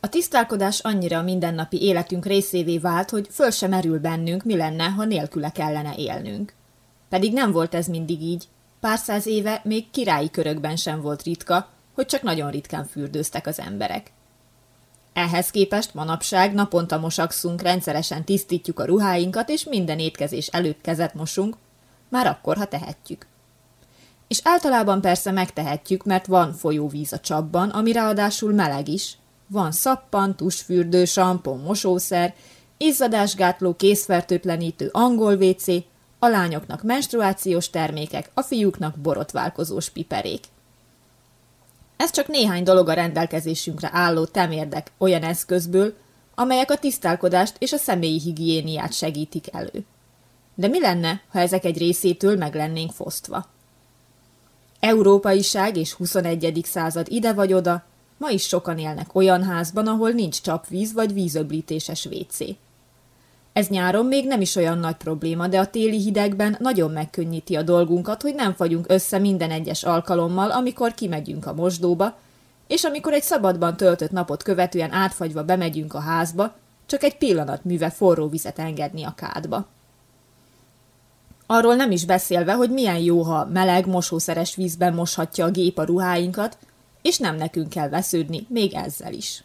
A 0.00 0.08
tisztálkodás 0.08 0.80
annyira 0.80 1.18
a 1.18 1.22
mindennapi 1.22 1.82
életünk 1.82 2.26
részévé 2.26 2.78
vált, 2.78 3.10
hogy 3.10 3.28
föl 3.30 3.50
sem 3.50 3.70
merül 3.70 3.98
bennünk, 3.98 4.44
mi 4.44 4.56
lenne, 4.56 4.84
ha 4.84 5.04
nélküle 5.04 5.50
kellene 5.50 5.94
élnünk. 5.96 6.52
Pedig 7.08 7.32
nem 7.32 7.52
volt 7.52 7.74
ez 7.74 7.87
mindig 7.87 8.22
így. 8.22 8.44
Pár 8.80 8.98
száz 8.98 9.26
éve 9.26 9.60
még 9.64 9.90
királyi 9.90 10.30
körökben 10.30 10.76
sem 10.76 11.00
volt 11.00 11.22
ritka, 11.22 11.68
hogy 11.94 12.06
csak 12.06 12.22
nagyon 12.22 12.50
ritkán 12.50 12.84
fürdőztek 12.84 13.46
az 13.46 13.60
emberek. 13.60 14.12
Ehhez 15.14 15.50
képest 15.50 15.94
manapság 15.94 16.55
naponta 16.55 16.98
mosakszunk, 16.98 17.62
rendszeresen 17.62 18.24
tisztítjuk 18.24 18.81
a 18.81 18.85
ruháinkat, 18.85 19.48
és 19.48 19.64
minden 19.64 19.98
étkezés 19.98 20.46
előtt 20.46 20.81
kezet 20.81 21.14
mosunk, 21.14 21.57
már 22.09 22.27
akkor, 22.27 22.57
ha 22.57 22.64
tehetjük. 22.64 23.27
És 24.29 24.40
általában 24.42 25.00
persze 25.00 25.31
megtehetjük, 25.31 26.05
mert 26.05 26.27
van 26.27 26.53
folyóvíz 26.53 27.12
a 27.12 27.20
csapban, 27.20 27.68
ami 27.70 27.92
ráadásul 27.92 28.53
meleg 28.53 28.88
is. 28.88 29.18
Van 29.46 29.72
szappan, 29.72 30.37
tusfürdő, 30.37 31.05
sampon, 31.05 31.61
mosószer, 31.61 32.35
izzadásgátló, 32.77 33.74
készfertőtlenítő, 33.74 34.88
angol 34.92 35.35
WC, 35.35 35.66
a 36.18 36.27
lányoknak 36.27 36.83
menstruációs 36.83 37.70
termékek, 37.70 38.31
a 38.35 38.42
fiúknak 38.42 38.98
borotválkozós 38.98 39.90
piperék. 39.90 40.44
Ez 41.96 42.11
csak 42.11 42.28
néhány 42.28 42.62
dolog 42.62 42.88
a 42.88 42.92
rendelkezésünkre 42.92 43.90
álló 43.92 44.24
temérdek 44.24 44.92
olyan 44.98 45.22
eszközből, 45.22 45.94
amelyek 46.35 46.70
a 46.70 46.78
tisztálkodást 46.78 47.57
és 47.59 47.72
a 47.72 47.76
személyi 47.76 48.20
higiéniát 48.20 48.92
segítik 48.92 49.54
elő. 49.54 49.85
De 50.54 50.68
mi 50.68 50.80
lenne, 50.80 51.22
ha 51.28 51.38
ezek 51.38 51.64
egy 51.64 51.78
részétől 51.78 52.37
meg 52.37 52.54
lennénk 52.54 52.92
fosztva? 52.92 53.46
Európaiság 54.80 55.76
és 55.76 55.92
21. 55.92 56.61
század 56.64 57.07
ide 57.11 57.33
vagy 57.33 57.52
oda, 57.52 57.85
ma 58.16 58.30
is 58.30 58.46
sokan 58.46 58.78
élnek 58.78 59.14
olyan 59.14 59.42
házban, 59.42 59.87
ahol 59.87 60.11
nincs 60.11 60.40
csapvíz 60.40 60.92
vagy 60.92 61.12
vízöblítéses 61.12 62.07
WC. 62.07 62.38
Ez 63.55 63.69
nyáron 63.69 64.07
még 64.07 64.27
nem 64.27 64.40
is 64.40 64.57
olyan 64.57 64.79
nagy 64.79 64.97
probléma, 64.97 65.49
de 65.49 65.59
a 65.59 65.67
téli 65.67 66.01
hidegben 66.01 66.57
nagyon 66.59 66.90
megkönnyíti 66.90 67.57
a 67.57 67.62
dolgunkat, 67.62 68.23
hogy 68.23 68.35
nem 68.35 68.55
fagyunk 68.55 68.85
össze 68.88 69.19
minden 69.19 69.51
egyes 69.51 69.85
alkalommal, 69.85 70.51
amikor 70.51 70.95
kimegyünk 70.95 71.47
a 71.47 71.55
mosdóba, 71.55 72.17
és 72.67 72.85
amikor 72.85 73.12
egy 73.12 73.23
szabadban 73.23 73.77
töltött 73.77 74.11
napot 74.11 74.43
követően 74.43 74.93
átfagyva 74.93 75.45
bemegyünk 75.45 75.95
a 75.95 75.99
házba, 76.01 76.55
csak 76.87 77.03
egy 77.03 77.19
pillanat 77.19 77.64
műve 77.64 77.90
forró 77.90 78.29
vizet 78.29 78.59
engedni 78.59 79.05
a 79.05 79.14
kádba. 79.17 79.67
Arról 81.47 81.75
nem 81.75 81.90
is 81.90 82.05
beszélve, 82.05 82.53
hogy 82.53 82.71
milyen 82.71 82.99
jó, 82.99 83.23
ha 83.23 83.49
meleg, 83.53 83.87
mosószeres 83.87 84.55
vízben 84.55 84.95
moshatja 84.95 85.45
a 85.45 85.51
gép 85.51 85.79
a 85.79 85.85
ruháinkat, 85.85 86.59
és 87.03 87.19
nem 87.19 87.37
nekünk 87.37 87.69
kell 87.69 87.88
vesződni, 87.88 88.47
még 88.49 88.75
ezzel 88.75 89.12
is. 89.12 89.45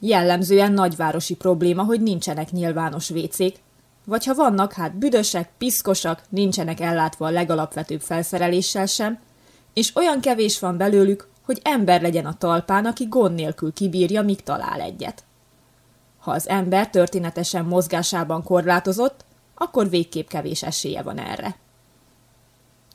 Jellemzően 0.00 0.72
nagyvárosi 0.72 1.34
probléma, 1.34 1.82
hogy 1.82 2.00
nincsenek 2.00 2.50
nyilvános 2.50 3.08
vécék, 3.08 3.56
vagy 4.04 4.24
ha 4.24 4.34
vannak, 4.34 4.72
hát 4.72 4.96
büdösek, 4.96 5.50
piszkosak, 5.58 6.22
nincsenek 6.28 6.80
ellátva 6.80 7.26
a 7.26 7.30
legalapvetőbb 7.30 8.00
felszereléssel 8.00 8.86
sem, 8.86 9.18
és 9.74 9.96
olyan 9.96 10.20
kevés 10.20 10.58
van 10.58 10.76
belőlük, 10.76 11.28
hogy 11.44 11.60
ember 11.62 12.02
legyen 12.02 12.26
a 12.26 12.38
talpán, 12.38 12.84
aki 12.84 13.06
gond 13.08 13.34
nélkül 13.34 13.72
kibírja, 13.72 14.22
míg 14.22 14.42
talál 14.42 14.80
egyet. 14.80 15.24
Ha 16.18 16.30
az 16.30 16.48
ember 16.48 16.90
történetesen 16.90 17.64
mozgásában 17.64 18.42
korlátozott, 18.42 19.24
akkor 19.54 19.88
végképp 19.88 20.28
kevés 20.28 20.62
esélye 20.62 21.02
van 21.02 21.18
erre. 21.18 21.56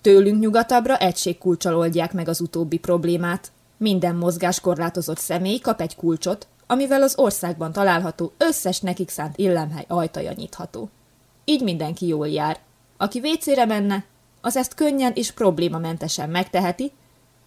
Tőlünk 0.01 0.39
nyugatabbra 0.39 0.97
egységkulcsal 0.97 1.75
oldják 1.75 2.13
meg 2.13 2.27
az 2.27 2.41
utóbbi 2.41 2.77
problémát. 2.77 3.51
Minden 3.77 4.15
mozgáskorlátozott 4.15 5.17
személy 5.17 5.59
kap 5.59 5.81
egy 5.81 5.95
kulcsot, 5.95 6.47
amivel 6.67 7.01
az 7.01 7.17
országban 7.17 7.71
található 7.71 8.33
összes 8.37 8.79
nekik 8.79 9.09
szánt 9.09 9.37
illemhely 9.37 9.85
ajtaja 9.87 10.31
nyitható. 10.31 10.89
Így 11.45 11.61
mindenki 11.61 12.07
jól 12.07 12.27
jár. 12.27 12.59
Aki 12.97 13.19
vécére 13.19 13.65
menne, 13.65 14.05
az 14.41 14.57
ezt 14.57 14.73
könnyen 14.73 15.11
és 15.15 15.31
problémamentesen 15.31 16.29
megteheti, 16.29 16.91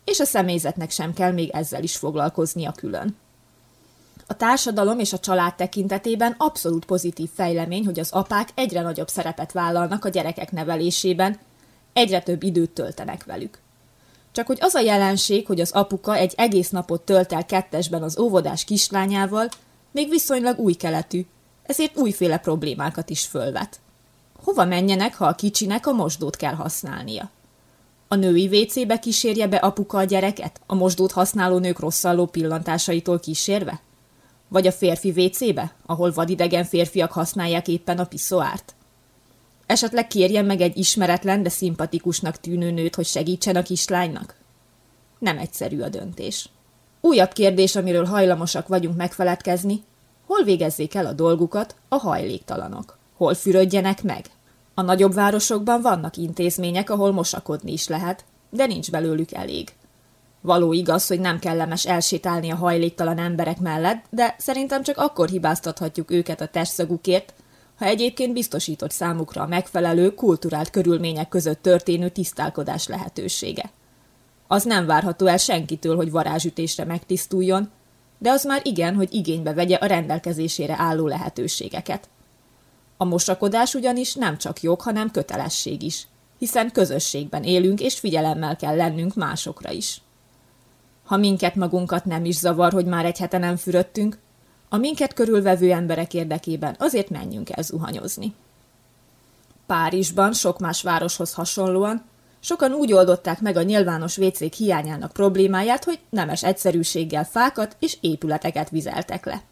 és 0.05 0.21
a 0.21 0.25
személyzetnek 0.25 0.91
sem 0.91 1.13
kell 1.13 1.33
még 1.33 1.51
ezzel 1.51 1.83
is 1.83 1.97
foglalkoznia 1.97 2.73
külön. 2.73 3.17
A 4.27 4.37
társadalom 4.37 4.99
és 4.99 5.13
a 5.13 5.19
család 5.19 5.55
tekintetében 5.55 6.35
abszolút 6.39 6.85
pozitív 6.85 7.31
fejlemény, 7.35 7.85
hogy 7.85 7.99
az 7.99 8.11
apák 8.11 8.49
egyre 8.55 8.81
nagyobb 8.81 9.09
szerepet 9.09 9.53
vállalnak 9.53 10.05
a 10.05 10.09
gyerekek 10.09 10.53
nevelésében, 10.53 11.39
egyre 11.93 12.23
több 12.23 12.43
időt 12.43 12.71
töltenek 12.71 13.25
velük. 13.25 13.59
Csak 14.37 14.47
hogy 14.47 14.59
az 14.61 14.75
a 14.75 14.81
jelenség, 14.81 15.47
hogy 15.47 15.61
az 15.61 15.71
apuka 15.71 16.17
egy 16.17 16.33
egész 16.37 16.71
napot 16.71 17.03
tölt 17.03 17.33
el 17.33 17.47
kettesben 17.47 18.03
az 18.03 18.19
óvodás 18.19 18.65
kislányával, 18.65 19.49
még 19.91 20.09
viszonylag 20.09 20.59
új 20.59 20.73
keletű, 20.73 21.27
ezért 21.63 21.97
újféle 21.97 22.39
problémákat 22.39 23.11
is 23.11 23.25
fölvet. 23.25 23.81
Hova 24.43 24.65
menjenek, 24.65 25.15
ha 25.15 25.27
a 25.27 25.35
kicsinek 25.35 25.87
a 25.87 25.93
mosdót 25.93 26.37
kell 26.37 26.55
használnia? 26.55 27.31
A 28.09 28.15
női 28.15 28.49
vécébe 28.49 28.99
kísérje 28.99 29.47
be 29.47 29.57
apuka 29.57 29.99
a 29.99 30.05
gyereket, 30.05 30.61
a 30.67 30.75
mosdót 30.75 31.13
használó 31.13 31.59
nők 31.59 31.79
rosszalló 31.79 32.27
pillantásaitól 32.27 33.19
kísérve? 33.19 33.81
Vagy 34.49 34.67
a 34.67 34.73
férfi 34.73 35.11
vécébe, 35.11 35.75
ahol 35.87 36.13
vadidegen 36.13 36.65
férfiak 36.65 37.13
használják 37.13 37.69
éppen 37.69 37.99
a 37.99 38.05
piszoárt? 38.05 38.75
Esetleg 39.67 40.07
kérjen 40.07 40.45
meg 40.45 40.61
egy 40.61 40.77
ismeretlen, 40.77 41.43
de 41.43 41.49
szimpatikusnak 41.49 42.41
tűnő 42.41 42.71
nőt, 42.71 42.95
hogy 42.95 43.07
segítsen 43.07 43.57
a 43.57 43.63
kislánynak? 43.63 44.35
Nem 45.19 45.39
egyszerű 45.39 45.81
a 45.81 45.89
döntés. 45.89 46.49
Újabb 47.01 47.33
kérdés, 47.33 47.77
amiről 47.77 48.05
hajlamosak 48.05 48.69
vagyunk 48.69 48.97
megfeledkezni, 48.97 49.85
hol 50.27 50.43
végezzék 50.45 50.95
el 50.95 51.07
a 51.07 51.13
dolgukat 51.13 51.75
a 51.89 51.97
hajléktalanok? 51.97 52.99
Hol 53.17 53.35
fürödjenek 53.35 54.03
meg? 54.03 54.27
A 54.75 54.83
nagyobb 54.83 55.15
városokban 55.15 55.83
vannak 55.83 56.17
intézmények, 56.17 56.91
ahol 56.91 57.13
mosakodni 57.13 57.73
is 57.73 57.89
lehet, 57.89 58.25
de 58.51 58.67
nincs 58.67 58.91
belőlük 58.91 59.33
elég. 59.33 59.73
Való 60.41 60.73
igaz, 60.73 61.07
hogy 61.07 61.21
nem 61.21 61.39
kellemes 61.39 61.87
elsétálni 61.87 62.51
a 62.51 62.57
hajléktalan 62.57 63.19
emberek 63.19 63.61
mellett, 63.61 64.05
de 64.11 64.35
szerintem 64.39 64.83
csak 64.83 64.99
akkor 64.99 65.29
hibáztathatjuk 65.29 66.11
őket 66.11 66.41
a 66.41 66.47
testszagukért, 66.47 67.35
ha 67.77 67.85
egyébként 67.85 68.33
biztosított 68.33 68.91
számukra 68.91 69.43
a 69.43 69.47
megfelelő, 69.47 70.15
kulturált 70.15 70.71
körülmények 70.71 71.29
között 71.29 71.63
történő 71.63 72.09
tisztálkodás 72.09 72.87
lehetősége. 72.87 73.71
Az 74.47 74.65
nem 74.65 74.87
várható 74.87 75.27
el 75.27 75.37
senkitől, 75.37 75.97
hogy 75.97 76.11
varázsütésre 76.11 76.85
megtisztuljon, 76.85 77.71
de 78.19 78.31
az 78.31 78.45
már 78.45 78.61
igen, 78.65 78.95
hogy 78.95 79.15
igénybe 79.15 79.53
vegye 79.53 79.77
a 79.77 79.87
rendelkezésére 79.87 80.75
álló 80.79 81.07
lehetőségeket. 81.07 82.09
A 82.97 83.05
mosakodás 83.05 83.75
ugyanis 83.75 84.15
nem 84.15 84.39
csak 84.39 84.63
jog, 84.63 84.81
hanem 84.81 85.11
kötelesség 85.11 85.83
is, 85.83 86.07
hiszen 86.39 86.73
közösségben 86.73 87.43
élünk 87.43 87.81
és 87.81 87.99
figyelemmel 87.99 88.57
kell 88.57 88.77
lennünk 88.77 89.15
másokra 89.15 89.71
is. 89.71 90.01
Ha 91.05 91.17
minket 91.17 91.55
magunkat 91.55 92.05
nem 92.05 92.25
is 92.25 92.37
zavar, 92.37 92.73
hogy 92.73 92.87
már 92.87 93.05
egy 93.05 93.19
hete 93.19 93.39
nem 93.39 93.57
fürödtünk, 93.57 94.19
a 94.69 94.77
minket 94.77 95.13
körülvevő 95.13 95.73
emberek 95.73 96.15
érdekében 96.15 96.77
azért 96.79 97.11
menjünk 97.11 97.51
el 97.51 97.63
zuhanyozni. 97.63 98.35
Párizsban, 99.67 100.33
sok 100.33 100.59
más 100.59 100.83
városhoz 100.83 101.33
hasonlóan, 101.33 102.05
sokan 102.41 102.73
úgy 102.73 102.93
oldották 102.93 103.41
meg 103.41 103.57
a 103.57 103.63
nyilvános 103.63 104.17
vécék 104.17 104.53
hiányának 104.53 105.13
problémáját, 105.13 105.85
hogy 105.85 105.99
nemes 106.11 106.43
egyszerűséggel 106.43 107.25
fákat 107.25 107.77
és 107.79 107.97
épületeket 108.01 108.71
vizeltek 108.71 109.25
le. 109.25 109.43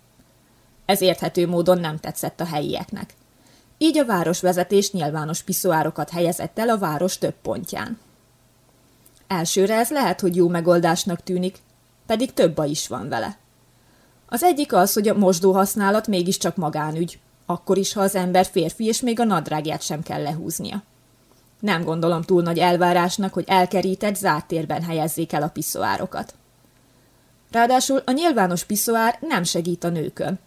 Ez 0.85 1.01
érthető 1.01 1.47
módon 1.47 1.79
nem 1.79 1.99
tetszett 1.99 2.41
a 2.41 2.45
helyieknek. 2.45 3.15
Így 3.79 3.99
a 3.99 4.05
városvezetés 4.05 4.91
nyilvános 4.93 5.43
piszoárokat 5.43 6.11
helyezett 6.11 6.59
el 6.59 6.69
a 6.69 6.79
város 6.79 7.19
több 7.19 7.35
pontján. 7.43 7.99
Elsőre 9.27 9.75
ez 9.75 9.91
lehet, 9.91 10.21
hogy 10.21 10.37
jó 10.37 10.49
megoldásnak 10.49 11.23
tűnik, 11.23 11.59
pedig 12.07 12.33
több 12.33 12.55
baj 12.55 12.71
is 12.71 12.89
van 12.89 13.09
vele. 13.09 13.37
Az 14.35 14.43
egyik 14.43 14.73
az, 14.73 14.93
hogy 14.93 15.09
a 15.09 15.15
mosdó 15.15 15.53
használat 15.53 16.07
mégiscsak 16.07 16.57
magánügy, 16.57 17.19
akkor 17.47 17.79
is, 17.79 17.93
ha 17.93 18.01
az 18.01 18.15
ember 18.15 18.47
férfi, 18.47 18.85
és 18.85 19.01
még 19.01 19.21
a 19.21 19.25
nadrágját 19.25 19.83
sem 19.83 20.03
kell 20.03 20.23
lehúznia. 20.23 20.83
Nem 21.61 21.85
gondolom 21.85 22.23
túl 22.23 22.43
nagy 22.43 22.59
elvárásnak, 22.59 23.33
hogy 23.33 23.45
elkerített 23.47 24.17
zárt 24.17 24.47
térben 24.47 24.83
helyezzék 24.83 25.33
el 25.33 25.43
a 25.43 25.49
piszoárokat. 25.49 26.35
Ráadásul 27.51 28.03
a 28.05 28.11
nyilvános 28.11 28.65
piszoár 28.65 29.19
nem 29.21 29.43
segít 29.43 29.85
a 29.85 29.89
nőkön, 29.89 30.39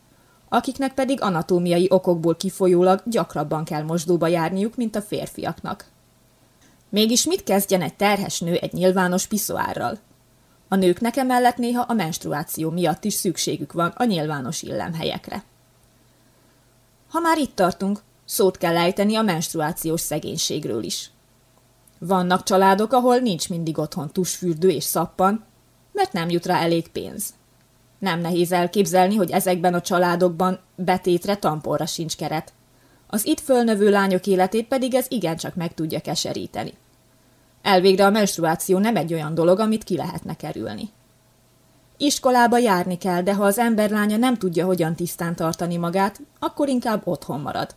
akiknek 0.49 0.93
pedig 0.93 1.21
anatómiai 1.21 1.87
okokból 1.89 2.35
kifolyólag 2.35 3.01
gyakrabban 3.05 3.63
kell 3.63 3.83
mosdóba 3.83 4.27
járniuk, 4.27 4.75
mint 4.75 4.95
a 4.95 5.01
férfiaknak. 5.01 5.85
Mégis 6.89 7.25
mit 7.25 7.43
kezdjen 7.43 7.81
egy 7.81 7.95
terhes 7.95 8.39
nő 8.39 8.53
egy 8.53 8.73
nyilvános 8.73 9.27
piszoárral? 9.27 9.97
A 10.67 10.75
nőknek 10.75 11.15
emellett 11.15 11.57
néha 11.57 11.81
a 11.81 11.93
menstruáció 11.93 12.69
miatt 12.69 13.03
is 13.03 13.13
szükségük 13.13 13.73
van 13.73 13.93
a 13.95 14.03
nyilvános 14.03 14.61
illemhelyekre. 14.61 15.43
Ha 17.09 17.19
már 17.19 17.37
itt 17.37 17.55
tartunk, 17.55 18.01
szót 18.25 18.57
kell 18.57 18.77
ejteni 18.77 19.15
a 19.15 19.21
menstruációs 19.21 20.01
szegénységről 20.01 20.83
is. 20.83 21.11
Vannak 21.99 22.43
családok, 22.43 22.93
ahol 22.93 23.17
nincs 23.17 23.49
mindig 23.49 23.77
otthon 23.77 24.11
tusfürdő 24.11 24.69
és 24.69 24.83
szappan, 24.83 25.43
mert 25.91 26.13
nem 26.13 26.29
jut 26.29 26.45
rá 26.45 26.59
elég 26.59 26.87
pénz. 26.87 27.33
Nem 27.99 28.19
nehéz 28.19 28.51
elképzelni, 28.51 29.15
hogy 29.15 29.31
ezekben 29.31 29.73
a 29.73 29.81
családokban 29.81 30.59
betétre 30.75 31.35
tamporra 31.35 31.85
sincs 31.85 32.15
keret. 32.15 32.53
Az 33.07 33.25
itt 33.25 33.39
fölnövő 33.39 33.89
lányok 33.89 34.27
életét 34.27 34.67
pedig 34.67 34.93
ez 34.93 35.05
igencsak 35.09 35.55
meg 35.55 35.73
tudja 35.73 35.99
keseríteni. 35.99 36.73
Elvégre 37.67 38.05
a 38.05 38.09
menstruáció 38.09 38.77
nem 38.77 38.95
egy 38.95 39.13
olyan 39.13 39.33
dolog, 39.33 39.59
amit 39.59 39.83
ki 39.83 39.95
lehetne 39.95 40.35
kerülni. 40.35 40.89
Iskolába 41.97 42.57
járni 42.57 42.97
kell, 42.97 43.21
de 43.21 43.33
ha 43.33 43.43
az 43.43 43.57
ember 43.57 43.89
lánya 43.89 44.17
nem 44.17 44.37
tudja, 44.37 44.65
hogyan 44.65 44.95
tisztán 44.95 45.35
tartani 45.35 45.77
magát, 45.77 46.21
akkor 46.39 46.67
inkább 46.67 47.01
otthon 47.07 47.39
marad. 47.39 47.75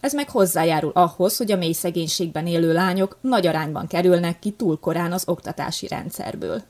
Ez 0.00 0.12
meg 0.12 0.30
hozzájárul 0.30 0.90
ahhoz, 0.94 1.36
hogy 1.36 1.52
a 1.52 1.56
mély 1.56 1.72
szegénységben 1.72 2.46
élő 2.46 2.72
lányok 2.72 3.18
nagy 3.20 3.46
arányban 3.46 3.86
kerülnek 3.86 4.38
ki 4.38 4.50
túl 4.50 4.78
korán 4.80 5.12
az 5.12 5.22
oktatási 5.26 5.88
rendszerből. 5.88 6.62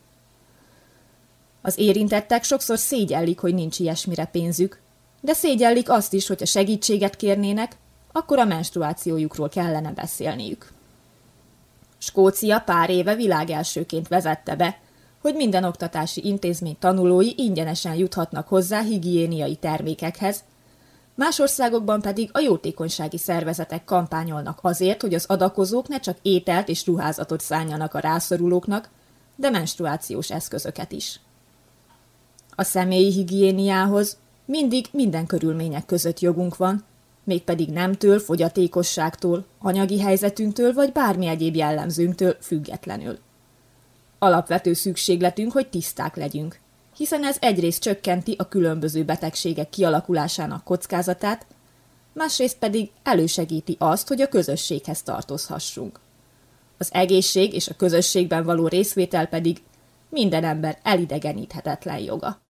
Az 1.63 1.79
érintettek 1.79 2.43
sokszor 2.45 2.79
szégyellik, 2.79 3.39
hogy 3.39 3.55
nincs 3.55 3.79
ilyesmire 3.79 4.25
pénzük, 4.25 4.81
de 5.21 5.33
szégyellik 5.33 5.91
azt 5.91 6.13
is, 6.13 6.27
hogy 6.27 6.43
a 6.43 6.47
segítséget 6.47 7.17
kérnének, 7.17 7.77
akkor 8.13 8.39
a 8.39 8.45
menstruációjukról 8.45 9.49
kellene 9.49 9.93
beszélniük. 9.93 10.77
Skócia 11.99 12.61
pár 12.61 12.91
éve 12.91 13.15
világelsőként 13.15 14.09
vezette 14.09 14.57
be, 14.57 14.79
hogy 15.21 15.35
minden 15.35 15.65
oktatási 15.65 16.27
intézmény 16.27 16.77
tanulói 16.79 17.33
ingyenesen 17.37 17.95
juthatnak 17.95 18.49
hozzá 18.49 18.81
higiéniai 18.81 19.57
termékekhez, 19.57 20.45
más 21.15 21.39
országokban 21.39 22.01
pedig 22.01 22.31
a 22.33 22.41
jótékonysági 22.41 23.19
szervezetek 23.19 23.85
kampányolnak 23.85 24.59
azért, 24.63 25.01
hogy 25.01 25.15
az 25.15 25.25
adakozók 25.27 25.89
ne 25.89 26.01
csak 26.01 26.17
ételt 26.23 26.69
és 26.69 26.87
ruházatot 26.87 27.41
szálljanak 27.41 27.95
a 27.95 27.99
rászorulóknak, 27.99 28.91
de 29.37 29.51
menstruációs 29.51 30.31
eszközöket 30.31 30.93
is. 30.93 31.21
A 32.55 32.63
személyi 32.63 33.13
higiéniához 33.13 34.17
mindig 34.45 34.87
minden 34.93 35.27
körülmények 35.27 35.87
között 35.87 36.21
jogunk 36.21 36.57
van, 36.57 36.85
mégpedig 37.29 37.69
nemtől, 37.69 38.19
fogyatékosságtól, 38.19 39.45
anyagi 39.59 40.01
helyzetünktől 40.01 40.73
vagy 40.73 40.93
bármi 40.93 41.27
egyéb 41.27 41.55
jellemzőnktől 41.55 42.37
függetlenül. 42.41 43.19
Alapvető 44.19 44.73
szükségletünk, 44.73 45.53
hogy 45.53 45.69
tiszták 45.69 46.17
legyünk, 46.17 46.59
hiszen 46.97 47.25
ez 47.25 47.37
egyrészt 47.41 47.83
csökkenti 47.83 48.35
a 48.39 48.49
különböző 48.49 49.05
betegségek 49.05 49.71
kialakulásának 49.71 50.65
kockázatát, 50.65 51.47
másrészt 52.13 52.59
pedig 52.59 52.91
elősegíti 53.03 53.77
azt, 53.79 54.09
hogy 54.09 54.21
a 54.21 54.29
közösséghez 54.29 55.03
tartozhassunk. 55.03 56.01
Az 56.79 56.89
egészség 56.93 57.55
és 57.55 57.69
a 57.69 57.77
közösségben 57.77 58.45
való 58.45 58.69
részvétel 58.69 59.27
pedig 59.27 59.63
minden 60.09 60.45
ember 60.45 60.79
elidegeníthetetlen 60.83 61.99
joga. 61.99 62.41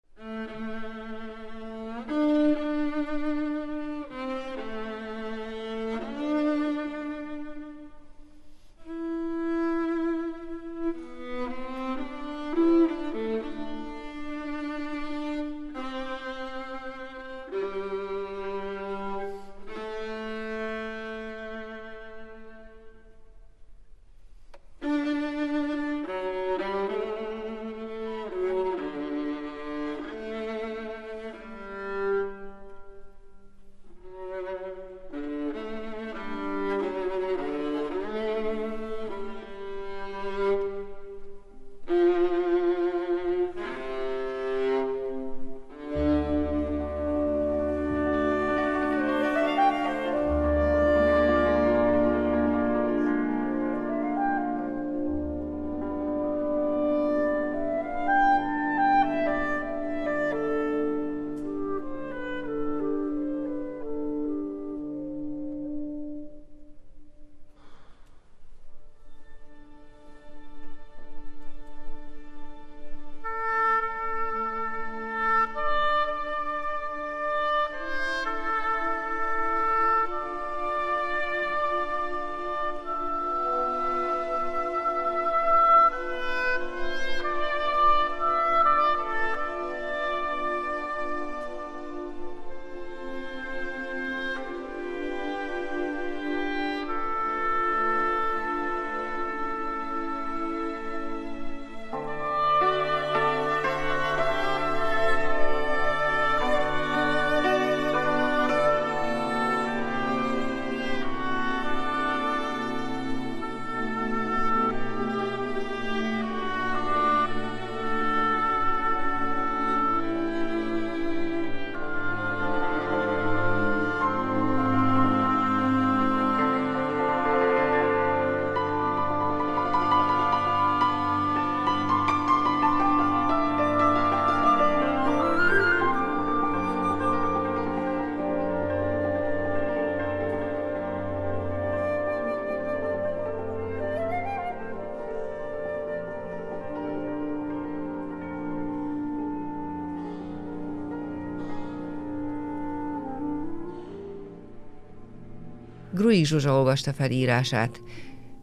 Grui 155.99 156.25
Zsuzsa 156.25 156.53
olvasta 156.59 156.93
fel 156.93 157.11
írását. 157.11 157.81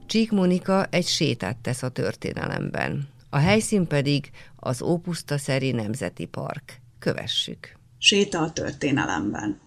Csík 0.05 0.31
Monika 0.31 0.85
egy 0.89 1.05
sétát 1.05 1.57
tesz 1.57 1.83
a 1.83 1.89
történelemben. 1.89 3.07
A 3.29 3.37
helyszín 3.37 3.87
pedig 3.87 4.29
az 4.55 4.81
Szeri 5.37 5.71
Nemzeti 5.71 6.25
Park. 6.25 6.81
Kövessük. 6.99 7.77
Séta 7.97 8.41
a 8.41 8.51
történelemben. 8.51 9.59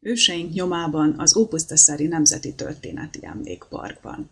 Őseink 0.00 0.52
nyomában 0.52 1.14
az 1.18 1.36
Szeri 1.76 2.06
Nemzeti 2.06 2.54
Történeti 2.54 3.18
Emlékparkban. 3.22 4.30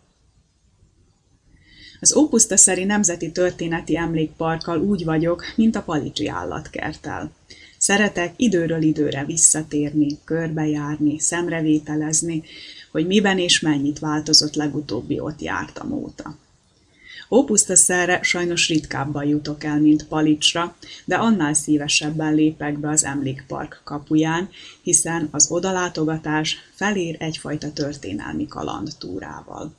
Az 1.99 2.15
Szeri 2.57 2.83
Nemzeti 2.83 3.31
Történeti 3.31 3.97
Emlékparkkal 3.97 4.79
úgy 4.79 5.03
vagyok, 5.03 5.43
mint 5.55 5.75
a 5.75 5.81
Palicsi 5.81 6.27
állatkerttel. 6.27 7.31
Szeretek 7.77 8.33
időről 8.35 8.81
időre 8.81 9.25
visszatérni, 9.25 10.17
körbejárni, 10.23 11.19
szemrevételezni, 11.19 12.43
hogy 12.91 13.07
miben 13.07 13.39
és 13.39 13.59
mennyit 13.59 13.99
változott 13.99 14.55
legutóbbi 14.55 15.19
ott 15.19 15.41
jártam 15.41 15.91
óta. 15.91 16.37
Ópusztaszerre 17.33 18.19
sajnos 18.21 18.67
ritkábban 18.67 19.25
jutok 19.25 19.63
el, 19.63 19.79
mint 19.79 20.05
Palicsra, 20.05 20.75
de 21.05 21.15
annál 21.15 21.53
szívesebben 21.53 22.35
lépek 22.35 22.79
be 22.79 22.89
az 22.89 23.03
emlékpark 23.03 23.81
kapuján, 23.83 24.49
hiszen 24.81 25.27
az 25.31 25.51
odalátogatás 25.51 26.57
felér 26.73 27.15
egyfajta 27.19 27.73
történelmi 27.73 28.47
kalandtúrával. 28.47 29.73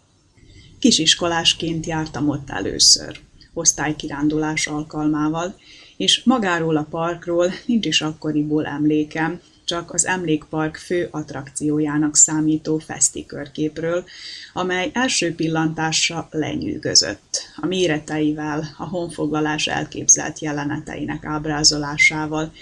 Kisiskolásként 0.78 1.86
jártam 1.86 2.28
ott 2.28 2.50
először, 2.50 3.20
osztálykirándulás 3.52 4.66
alkalmával, 4.66 5.54
és 5.96 6.22
magáról 6.24 6.76
a 6.76 6.86
parkról 6.90 7.52
nincs 7.66 7.86
is 7.86 8.00
akkoriból 8.00 8.66
emlékem, 8.66 9.40
csak 9.64 9.92
az 9.92 10.06
emlékpark 10.06 10.76
fő 10.76 11.08
attrakciójának 11.10 12.16
számító 12.16 12.78
fesztikörképről, 12.78 14.04
amely 14.52 14.90
első 14.94 15.34
pillantásra 15.34 16.28
lenyűgözött. 16.30 17.48
A 17.56 17.66
méreteivel, 17.66 18.74
a 18.76 18.84
honfoglalás 18.84 19.66
elképzelt 19.66 20.38
jeleneteinek 20.38 21.24
ábrázolásával, 21.24 22.52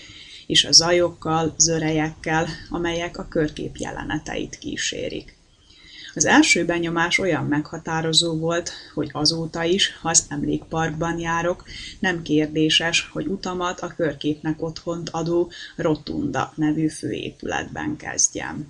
és 0.46 0.64
a 0.64 0.72
zajokkal, 0.72 1.54
zörejekkel, 1.58 2.46
amelyek 2.68 3.18
a 3.18 3.28
körkép 3.28 3.76
jeleneteit 3.76 4.58
kísérik. 4.58 5.39
Az 6.14 6.26
első 6.26 6.64
benyomás 6.64 7.18
olyan 7.18 7.46
meghatározó 7.46 8.36
volt, 8.36 8.72
hogy 8.94 9.10
azóta 9.12 9.64
is, 9.64 9.98
ha 10.02 10.08
az 10.08 10.24
emlékparkban 10.28 11.18
járok, 11.18 11.64
nem 11.98 12.22
kérdéses, 12.22 13.08
hogy 13.12 13.26
utamat 13.26 13.80
a 13.80 13.94
körképnek 13.96 14.62
otthont 14.62 15.08
adó 15.08 15.50
Rotunda 15.76 16.52
nevű 16.54 16.88
főépületben 16.88 17.96
kezdjem. 17.96 18.68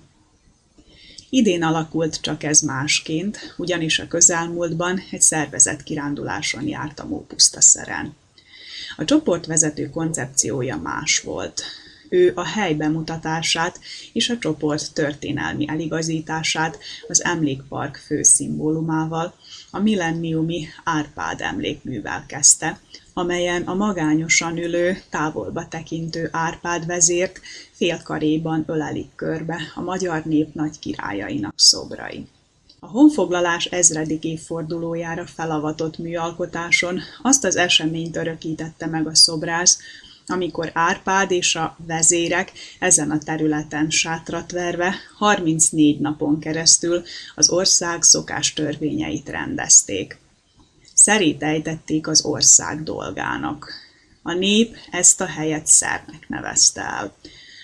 Idén 1.29 1.63
alakult 1.63 2.21
csak 2.21 2.43
ez 2.43 2.61
másként, 2.61 3.53
ugyanis 3.57 3.99
a 3.99 4.07
közelmúltban 4.07 5.01
egy 5.11 5.21
szervezett 5.21 5.83
kiránduláson 5.83 6.67
jártam 6.67 7.11
Ópusztaszeren. 7.11 8.15
A 8.97 9.05
csoportvezető 9.05 9.89
koncepciója 9.89 10.77
más 10.77 11.19
volt. 11.19 11.63
Ő 12.13 12.31
a 12.35 12.45
hely 12.47 12.73
bemutatását 12.73 13.79
és 14.13 14.29
a 14.29 14.37
csoport 14.37 14.93
történelmi 14.93 15.65
eligazítását 15.67 16.79
az 17.07 17.23
emlékpark 17.23 17.95
főszimbólumával, 17.95 19.33
a 19.71 19.79
millenniumi 19.79 20.67
Árpád 20.83 21.41
emlékművel 21.41 22.25
kezdte, 22.27 22.79
amelyen 23.13 23.61
a 23.61 23.73
magányosan 23.73 24.57
ülő, 24.57 25.01
távolba 25.09 25.67
tekintő 25.67 26.29
Árpád 26.31 26.85
vezért 26.85 27.39
félkaréban 27.71 28.63
ölelik 28.67 29.09
körbe 29.15 29.61
a 29.75 29.81
magyar 29.81 30.23
nép 30.23 30.53
nagy 30.53 30.79
királyainak 30.79 31.53
szobrai. 31.55 32.27
A 32.79 32.87
honfoglalás 32.87 33.65
ezredik 33.65 34.23
évfordulójára 34.23 35.25
felavatott 35.25 35.97
műalkotáson 35.97 36.99
azt 37.21 37.43
az 37.43 37.55
eseményt 37.55 38.15
örökítette 38.15 38.85
meg 38.85 39.07
a 39.07 39.15
szobrász, 39.15 39.79
amikor 40.27 40.71
Árpád 40.73 41.31
és 41.31 41.55
a 41.55 41.77
vezérek 41.87 42.51
ezen 42.79 43.11
a 43.11 43.17
területen 43.17 43.89
sátrat 43.89 44.51
verve 44.51 44.95
34 45.17 45.99
napon 45.99 46.39
keresztül 46.39 47.03
az 47.35 47.49
ország 47.49 48.03
szokás 48.03 48.53
törvényeit 48.53 49.29
rendezték. 49.29 50.17
Szerét 50.93 51.43
ejtették 51.43 52.07
az 52.07 52.25
ország 52.25 52.83
dolgának. 52.83 53.73
A 54.21 54.33
nép 54.33 54.75
ezt 54.91 55.21
a 55.21 55.25
helyet 55.25 55.67
szernek 55.67 56.29
nevezte 56.29 56.81
el. 56.81 57.15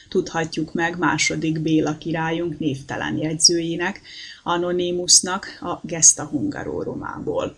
Tudhatjuk 0.09 0.73
meg 0.73 0.97
második 0.97 1.59
Béla 1.59 1.97
királyunk 1.97 2.59
névtelen 2.59 3.17
jegyzőjének, 3.17 4.01
Anonymusnak 4.43 5.57
a 5.61 5.79
Gesta 5.81 6.25
Hungarorumából. 6.25 7.57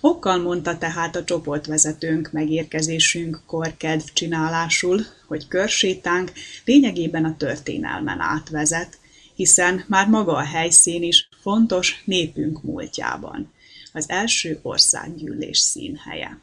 Okkal 0.00 0.38
mondta 0.38 0.78
tehát 0.78 1.16
a 1.16 1.24
csoportvezetőnk 1.24 2.32
megérkezésünkkor 2.32 3.76
kedvcsinálásul, 3.76 5.00
hogy 5.26 5.48
körsétánk 5.48 6.32
lényegében 6.64 7.24
a 7.24 7.36
történelmen 7.36 8.20
átvezet, 8.20 8.98
hiszen 9.34 9.84
már 9.88 10.08
maga 10.08 10.36
a 10.36 10.44
helyszín 10.44 11.02
is 11.02 11.28
fontos 11.40 12.02
népünk 12.04 12.62
múltjában, 12.62 13.52
az 13.92 14.08
első 14.08 14.58
országgyűlés 14.62 15.58
színhelye. 15.58 16.38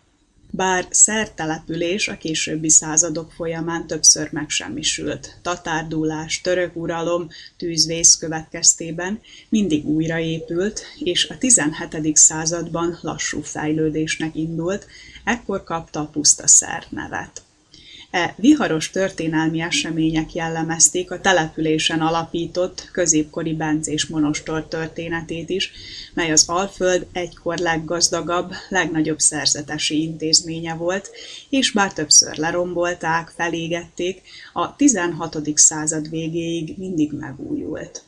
Bár 0.52 0.88
szertelepülés 0.90 2.08
a 2.08 2.18
későbbi 2.18 2.70
századok 2.70 3.32
folyamán 3.32 3.88
többször 3.88 4.30
megsemmisült, 4.32 5.38
tatárdulás, 5.42 6.42
török 6.42 6.76
uralom, 6.76 7.30
tűzvész 7.58 8.16
következtében 8.16 9.22
mindig 9.50 9.86
újraépült, 9.86 10.82
és 11.00 11.30
a 11.30 11.38
17. 11.38 12.16
században 12.16 13.00
lassú 13.02 13.42
fejlődésnek 13.42 14.36
indult, 14.36 14.88
ekkor 15.24 15.64
kapta 15.64 16.00
a 16.00 16.06
pusztaszer 16.08 16.86
nevet. 16.90 17.42
E 18.12 18.36
viharos 18.38 18.90
történelmi 18.90 19.62
események 19.62 20.34
jellemezték 20.34 21.12
a 21.12 21.20
településen 21.20 22.00
alapított 22.00 22.90
középkori 22.92 23.54
bencés 23.54 24.06
monostor 24.06 24.68
történetét 24.68 25.50
is, 25.50 25.72
mely 26.14 26.32
az 26.32 26.44
Alföld 26.48 27.08
egykor 27.12 27.58
leggazdagabb, 27.58 28.52
legnagyobb 28.70 29.20
szerzetesi 29.20 30.02
intézménye 30.02 30.74
volt, 30.74 31.12
és 31.50 31.72
bár 31.72 31.94
többször 31.94 32.38
lerombolták, 32.38 33.34
felégették, 33.36 34.22
a 34.54 34.76
16. 34.76 35.38
század 35.58 36.10
végéig 36.10 36.78
mindig 36.78 37.12
megújult. 37.12 38.07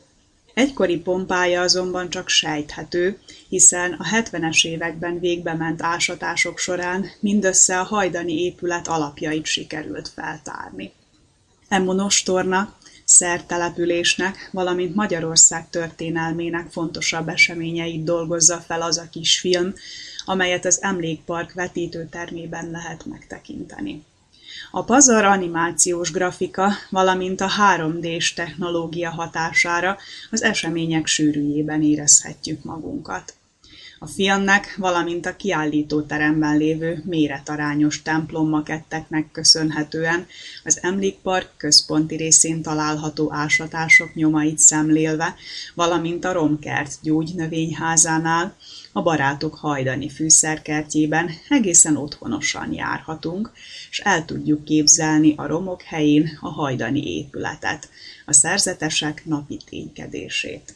Egykori 0.54 0.98
pompája 0.98 1.60
azonban 1.60 2.10
csak 2.10 2.28
sejthető, 2.28 3.18
hiszen 3.48 3.92
a 3.92 4.04
70-es 4.04 4.66
években 4.66 5.18
végbe 5.18 5.54
ment 5.54 5.82
ásatások 5.82 6.58
során 6.58 7.06
mindössze 7.20 7.78
a 7.78 7.82
hajdani 7.82 8.42
épület 8.42 8.88
alapjait 8.88 9.46
sikerült 9.46 10.08
feltárni. 10.08 10.92
E 11.68 11.78
monostorna 11.78 12.74
szertelepülésnek, 13.04 14.48
valamint 14.52 14.94
Magyarország 14.94 15.70
történelmének 15.70 16.70
fontosabb 16.70 17.28
eseményeit 17.28 18.04
dolgozza 18.04 18.58
fel 18.58 18.82
az 18.82 18.98
a 18.98 19.08
kis 19.10 19.40
film, 19.40 19.74
amelyet 20.24 20.64
az 20.64 20.82
Emlékpark 20.82 21.52
vetítőtermében 21.52 22.70
lehet 22.70 23.04
megtekinteni. 23.04 24.04
A 24.72 24.84
pazar 24.84 25.24
animációs 25.24 26.10
grafika, 26.10 26.72
valamint 26.90 27.40
a 27.40 27.50
3D-s 27.76 28.32
technológia 28.32 29.10
hatására 29.10 29.96
az 30.30 30.42
események 30.42 31.06
sűrűjében 31.06 31.82
érezhetjük 31.82 32.64
magunkat. 32.64 33.34
A 33.98 34.06
filmnek, 34.06 34.76
valamint 34.76 35.26
a 35.26 35.36
kiállítóteremben 35.36 36.56
lévő 36.56 37.02
méretarányos 37.06 38.02
templommaketteknek 38.02 39.30
köszönhetően 39.32 40.26
az 40.64 40.78
emlékpark 40.82 41.48
központi 41.56 42.16
részén 42.16 42.62
található 42.62 43.32
ásatások 43.32 44.14
nyomait 44.14 44.58
szemlélve, 44.58 45.34
valamint 45.74 46.24
a 46.24 46.32
Romkert 46.32 46.92
gyógynövényházánál, 47.02 48.56
a 48.92 49.02
barátok 49.02 49.54
hajdani 49.54 50.08
fűszerkertjében 50.08 51.30
egészen 51.48 51.96
otthonosan 51.96 52.72
járhatunk, 52.72 53.52
és 53.90 53.98
el 53.98 54.24
tudjuk 54.24 54.64
képzelni 54.64 55.34
a 55.36 55.46
romok 55.46 55.82
helyén 55.82 56.38
a 56.40 56.48
hajdani 56.48 57.16
épületet, 57.16 57.88
a 58.26 58.32
szerzetesek 58.32 59.22
napi 59.24 59.58
ténykedését. 59.68 60.74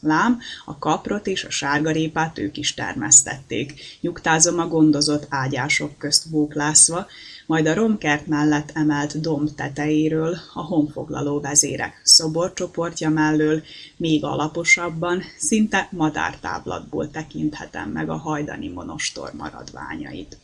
Lám, 0.00 0.40
a 0.64 0.78
kaprot 0.78 1.26
és 1.26 1.44
a 1.44 1.50
sárgarépát 1.50 2.38
ők 2.38 2.56
is 2.56 2.74
termesztették, 2.74 3.80
nyugtázom 4.00 4.58
a 4.58 4.68
gondozott 4.68 5.26
ágyások 5.28 5.98
közt 5.98 6.30
bóklászva, 6.30 7.06
majd 7.52 7.66
a 7.66 7.74
romkert 7.74 8.26
mellett 8.26 8.70
emelt 8.74 9.20
domb 9.20 9.54
tetejéről 9.54 10.36
a 10.54 10.60
honfoglaló 10.60 11.40
vezérek 11.40 12.00
szoborcsoportja 12.04 13.08
mellől 13.08 13.62
még 13.96 14.24
alaposabban, 14.24 15.22
szinte 15.38 15.88
madártáblatból 15.90 17.10
tekinthetem 17.10 17.90
meg 17.90 18.10
a 18.10 18.16
hajdani 18.16 18.68
monostor 18.68 19.32
maradványait. 19.32 20.38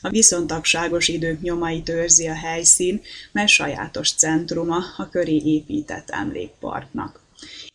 A 0.00 0.08
viszontagságos 0.08 1.08
idők 1.08 1.40
nyomait 1.40 1.88
őrzi 1.88 2.26
a 2.26 2.34
helyszín, 2.34 3.00
mely 3.32 3.46
sajátos 3.46 4.12
centruma 4.12 4.78
a 4.96 5.08
köré 5.08 5.36
épített 5.36 6.10
emlékparknak. 6.10 7.21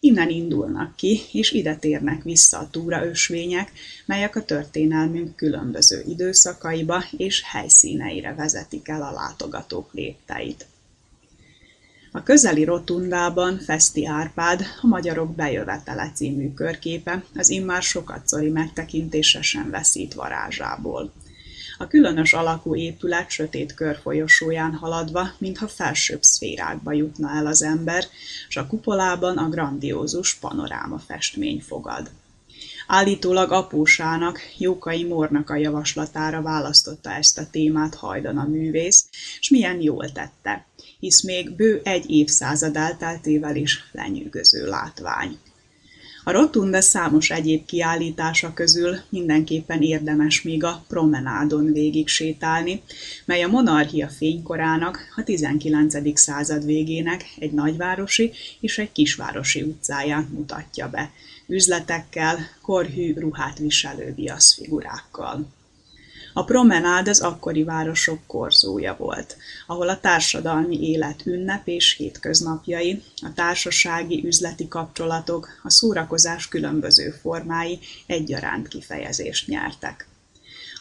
Innen 0.07 0.29
indulnak 0.29 0.95
ki, 0.95 1.21
és 1.31 1.51
ide 1.51 1.75
térnek 1.75 2.23
vissza 2.23 2.57
a 2.57 2.69
túraösvények, 2.69 3.71
melyek 4.05 4.35
a 4.35 4.45
történelmünk 4.45 5.35
különböző 5.35 6.03
időszakaiba 6.07 7.03
és 7.17 7.43
helyszíneire 7.45 8.33
vezetik 8.33 8.87
el 8.87 9.01
a 9.01 9.11
látogatók 9.11 9.93
lépteit. 9.93 10.65
A 12.11 12.23
közeli 12.23 12.63
rotundában 12.63 13.59
Feszti 13.59 14.05
Árpád, 14.05 14.61
a 14.81 14.87
Magyarok 14.87 15.35
bejövetele 15.35 16.11
című 16.15 16.53
körképe 16.53 17.23
az 17.35 17.49
immár 17.49 17.81
sokatszori 17.81 18.49
megtekintésre 18.49 19.41
sem 19.41 19.69
veszít 19.69 20.13
varázsából. 20.13 21.11
A 21.77 21.87
különös 21.87 22.33
alakú 22.33 22.75
épület 22.75 23.29
sötét 23.29 23.73
körfolyosóján 23.73 24.73
haladva, 24.73 25.31
mintha 25.37 25.67
felsőbb 25.67 26.21
szférákba 26.21 26.91
jutna 26.91 27.29
el 27.29 27.45
az 27.45 27.63
ember, 27.63 28.05
s 28.47 28.57
a 28.57 28.67
kupolában 28.67 29.37
a 29.37 29.49
grandiózus 29.49 30.35
panoráma 30.35 30.97
festmény 30.97 31.61
fogad. 31.61 32.09
Állítólag 32.87 33.51
apósának, 33.51 34.39
Jókai 34.57 35.03
Mornak 35.03 35.49
a 35.49 35.55
javaslatára 35.55 36.41
választotta 36.41 37.11
ezt 37.11 37.37
a 37.37 37.49
témát 37.49 37.95
hajdan 37.95 38.37
a 38.37 38.47
művész, 38.47 39.05
s 39.39 39.49
milyen 39.49 39.81
jól 39.81 40.11
tette, 40.11 40.65
hisz 40.99 41.23
még 41.23 41.55
bő 41.55 41.81
egy 41.83 42.09
évszázad 42.09 42.75
elteltével 42.75 43.55
is 43.55 43.89
lenyűgöző 43.91 44.65
látvány. 44.65 45.37
A 46.27 46.31
rotunda 46.31 46.81
számos 46.81 47.29
egyéb 47.29 47.65
kiállítása 47.65 48.53
közül 48.53 48.97
mindenképpen 49.09 49.81
érdemes 49.81 50.41
még 50.41 50.63
a 50.63 50.83
promenádon 50.87 51.73
végig 51.73 52.07
sétálni, 52.07 52.81
mely 53.25 53.43
a 53.43 53.47
monarchia 53.47 54.09
fénykorának, 54.09 54.99
a 55.15 55.23
19. 55.23 56.19
század 56.19 56.65
végének 56.65 57.25
egy 57.39 57.51
nagyvárosi 57.51 58.31
és 58.59 58.77
egy 58.77 58.91
kisvárosi 58.91 59.61
utcáját 59.61 60.29
mutatja 60.29 60.89
be, 60.89 61.11
üzletekkel, 61.47 62.37
korhű 62.61 63.13
ruhát 63.13 63.57
viselő 63.57 64.13
viaszfigurákkal. 64.15 65.47
A 66.37 66.43
promenád 66.43 67.07
az 67.07 67.19
akkori 67.19 67.63
városok 67.63 68.19
korzója 68.27 68.95
volt, 68.97 69.37
ahol 69.67 69.89
a 69.89 69.99
társadalmi 69.99 70.89
élet 70.89 71.25
ünnep 71.25 71.67
és 71.67 71.93
hétköznapjai, 71.93 73.03
a 73.15 73.33
társasági 73.35 74.23
üzleti 74.25 74.67
kapcsolatok, 74.67 75.49
a 75.63 75.69
szórakozás 75.69 76.47
különböző 76.47 77.09
formái 77.09 77.79
egyaránt 78.05 78.67
kifejezést 78.67 79.47
nyertek. 79.47 80.07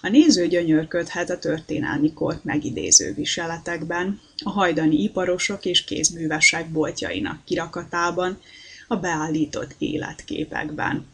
A 0.00 0.08
néző 0.08 0.46
gyönyörködhet 0.46 1.30
a 1.30 1.38
történelmi 1.38 2.12
kort 2.12 2.44
megidéző 2.44 3.14
viseletekben, 3.14 4.20
a 4.44 4.50
hajdani 4.50 5.02
iparosok 5.02 5.64
és 5.64 5.84
kézművesek 5.84 6.70
boltjainak 6.70 7.44
kirakatában, 7.44 8.40
a 8.88 8.96
beállított 8.96 9.74
életképekben. 9.78 11.06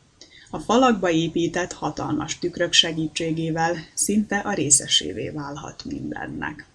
A 0.55 0.59
falakba 0.59 1.11
épített 1.11 1.73
hatalmas 1.73 2.39
tükrök 2.39 2.73
segítségével 2.73 3.77
szinte 3.95 4.39
a 4.39 4.53
részesévé 4.53 5.29
válhat 5.29 5.85
mindennek. 5.85 6.67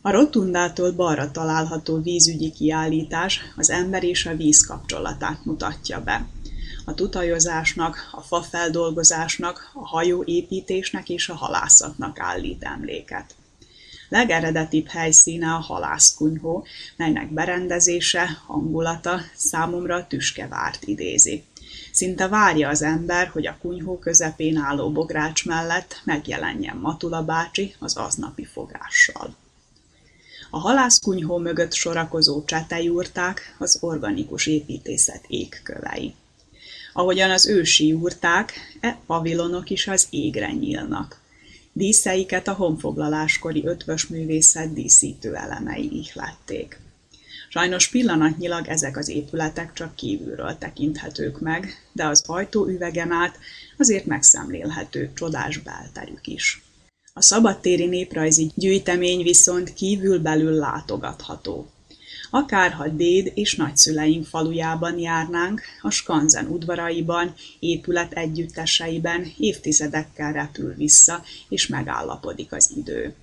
A 0.00 0.10
rotundától 0.10 0.92
balra 0.92 1.30
található 1.30 2.02
vízügyi 2.02 2.50
kiállítás 2.50 3.40
az 3.56 3.70
ember 3.70 4.04
és 4.04 4.26
a 4.26 4.36
víz 4.36 4.66
kapcsolatát 4.66 5.44
mutatja 5.44 6.02
be. 6.02 6.26
A 6.84 6.94
tutajozásnak, 6.94 8.08
a 8.12 8.20
fafeldolgozásnak, 8.20 9.70
a 9.74 9.86
hajóépítésnek 9.86 11.08
és 11.08 11.28
a 11.28 11.34
halászatnak 11.34 12.18
állít 12.20 12.62
emléket. 12.62 13.34
Legeredetibb 14.08 14.86
helyszíne 14.86 15.52
a 15.52 15.58
halászkunyhó, 15.58 16.66
melynek 16.96 17.32
berendezése, 17.32 18.42
hangulata 18.46 19.20
számomra 19.34 20.06
tüskevárt 20.06 20.84
idézi. 20.84 21.44
Szinte 21.92 22.28
várja 22.28 22.68
az 22.68 22.82
ember, 22.82 23.28
hogy 23.28 23.46
a 23.46 23.56
kunyhó 23.60 23.98
közepén 23.98 24.56
álló 24.56 24.92
bogrács 24.92 25.44
mellett 25.46 26.00
megjelenjen 26.04 26.76
Matula 26.76 27.22
bácsi 27.22 27.74
az 27.78 27.96
aznapi 27.96 28.44
fogással. 28.44 29.36
A 30.50 30.58
halászkunyhó 30.58 31.38
mögött 31.38 31.72
sorakozó 31.72 32.44
csetejúrták 32.44 33.56
az 33.58 33.78
organikus 33.80 34.46
építészet 34.46 35.24
égkövei. 35.26 36.14
Ahogyan 36.92 37.30
az 37.30 37.46
ősi 37.46 37.86
jurták, 37.86 38.52
e 38.80 38.98
pavilonok 39.06 39.70
is 39.70 39.88
az 39.88 40.06
égre 40.10 40.52
nyílnak. 40.52 41.20
Díszeiket 41.72 42.48
a 42.48 42.52
honfoglaláskori 42.52 43.66
ötvös 43.66 44.06
művészet 44.06 44.72
díszítő 44.72 45.34
elemei 45.34 45.90
ihlették. 45.92 46.81
Sajnos 47.52 47.88
pillanatnyilag 47.88 48.68
ezek 48.68 48.96
az 48.96 49.08
épületek 49.08 49.72
csak 49.72 49.94
kívülről 49.94 50.58
tekinthetők 50.58 51.40
meg, 51.40 51.88
de 51.92 52.06
az 52.06 52.22
ajtóüvegen 52.26 53.10
át 53.10 53.38
azért 53.78 54.06
megszemlélhető 54.06 55.10
csodás 55.14 55.58
belterük 55.58 56.26
is. 56.26 56.62
A 57.12 57.22
szabadtéri 57.22 57.86
néprajzi 57.86 58.50
gyűjtemény 58.54 59.22
viszont 59.22 59.74
kívül-belül 59.74 60.52
látogatható. 60.52 61.70
Akárha 62.30 62.88
déd 62.88 63.32
és 63.34 63.56
nagyszüleink 63.56 64.26
falujában 64.26 64.98
járnánk, 64.98 65.62
a 65.80 65.90
skanzen 65.90 66.46
udvaraiban, 66.46 67.34
épület 67.58 68.12
együtteseiben 68.12 69.32
évtizedekkel 69.38 70.32
repül 70.32 70.74
vissza, 70.74 71.24
és 71.48 71.66
megállapodik 71.66 72.52
az 72.52 72.72
idő. 72.76 73.14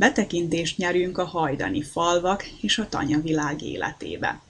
Betekintést 0.00 0.76
nyerünk 0.76 1.18
a 1.18 1.24
hajdani 1.24 1.82
falvak 1.82 2.44
és 2.60 2.78
a 2.78 2.88
tanyavilág 2.88 3.62
életébe. 3.62 4.40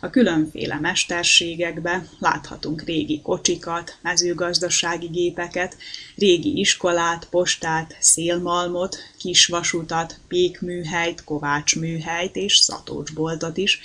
A 0.00 0.10
különféle 0.10 0.78
mesterségekbe 0.80 2.08
láthatunk 2.18 2.82
régi 2.82 3.20
kocsikat, 3.22 3.98
mezőgazdasági 4.02 5.06
gépeket, 5.06 5.76
régi 6.16 6.58
iskolát, 6.58 7.26
postát, 7.30 7.96
szélmalmot, 8.00 8.96
kisvasutat, 9.18 10.18
pékműhelyt, 10.28 11.24
kovácsműhelyt 11.24 12.36
és 12.36 12.56
szatócsboltot 12.56 13.56
is, 13.56 13.80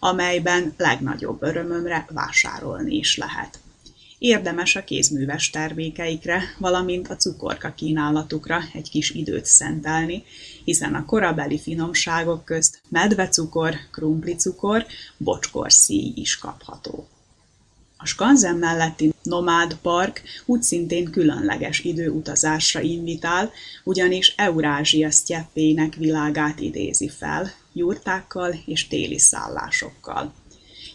amelyben 0.00 0.74
legnagyobb 0.76 1.42
örömömre 1.42 2.06
vásárolni 2.10 2.96
is 2.96 3.16
lehet. 3.16 3.58
Érdemes 4.18 4.76
a 4.76 4.84
kézműves 4.84 5.50
termékeikre, 5.50 6.42
valamint 6.58 7.08
a 7.08 7.16
cukorka 7.16 7.74
kínálatukra 7.74 8.60
egy 8.72 8.90
kis 8.90 9.10
időt 9.10 9.44
szentelni, 9.44 10.24
hiszen 10.64 10.94
a 10.94 11.04
korabeli 11.04 11.58
finomságok 11.58 12.44
közt 12.44 12.80
medvecukor, 12.88 13.74
krumplicukor, 13.90 14.86
bocskor 15.16 15.72
szíj 15.72 16.12
is 16.16 16.38
kapható. 16.38 17.08
A 17.96 18.06
Skanzen 18.06 18.56
melletti 18.56 19.12
Nomád 19.22 19.76
Park 19.82 20.22
úgy 20.44 20.62
szintén 20.62 21.10
különleges 21.10 21.80
időutazásra 21.80 22.80
invitál, 22.80 23.50
ugyanis 23.84 24.34
Eurázsia 24.36 25.10
sztyeppének 25.10 25.94
világát 25.94 26.60
idézi 26.60 27.08
fel, 27.08 27.52
jurtákkal 27.72 28.54
és 28.66 28.88
téli 28.88 29.18
szállásokkal. 29.18 30.32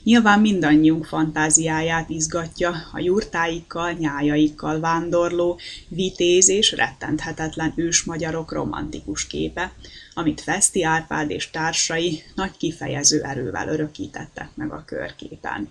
Nyilván 0.10 0.39
mindannyiunk 0.39 1.05
fantáziáját 1.05 2.10
izgatja 2.10 2.74
a 2.91 2.99
jurtáikkal, 2.99 3.91
nyájaikkal 3.91 4.80
vándorló, 4.80 5.60
vitéz 5.88 6.49
és 6.49 6.72
rettenthetetlen 6.72 7.74
ősmagyarok 7.76 8.51
romantikus 8.51 9.28
képe, 9.28 9.74
amit 10.14 10.41
Feszti 10.41 10.84
Árpád 10.84 11.30
és 11.30 11.49
társai 11.49 12.24
nagy 12.36 12.57
kifejező 12.57 13.24
erővel 13.24 13.68
örökítettek 13.68 14.49
meg 14.55 14.72
a 14.72 14.84
körképen. 14.86 15.70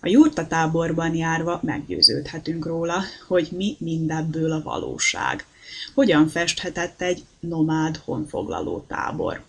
A 0.00 0.08
jurta 0.08 0.46
táborban 0.46 1.14
járva 1.14 1.60
meggyőződhetünk 1.62 2.66
róla, 2.66 3.02
hogy 3.28 3.48
mi 3.50 3.76
mindebből 3.78 4.52
a 4.52 4.62
valóság. 4.62 5.46
Hogyan 5.94 6.28
festhetett 6.28 7.02
egy 7.02 7.24
nomád 7.40 7.96
honfoglaló 7.96 8.84
tábor. 8.88 9.42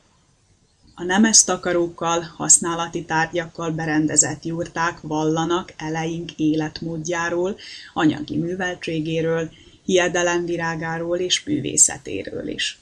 A 1.04 1.06
nemes 1.06 1.44
takarókkal, 1.44 2.22
használati 2.38 3.06
tárgyakkal 3.06 3.72
berendezett 3.72 4.44
jurták 4.44 5.00
vallanak 5.02 5.74
eleink 5.78 6.32
életmódjáról, 6.32 7.58
anyagi 7.94 8.38
műveltségéről, 8.38 9.52
hiedelemvirágáról 9.86 11.18
és 11.18 11.44
bűvészetéről 11.44 12.48
is. 12.48 12.80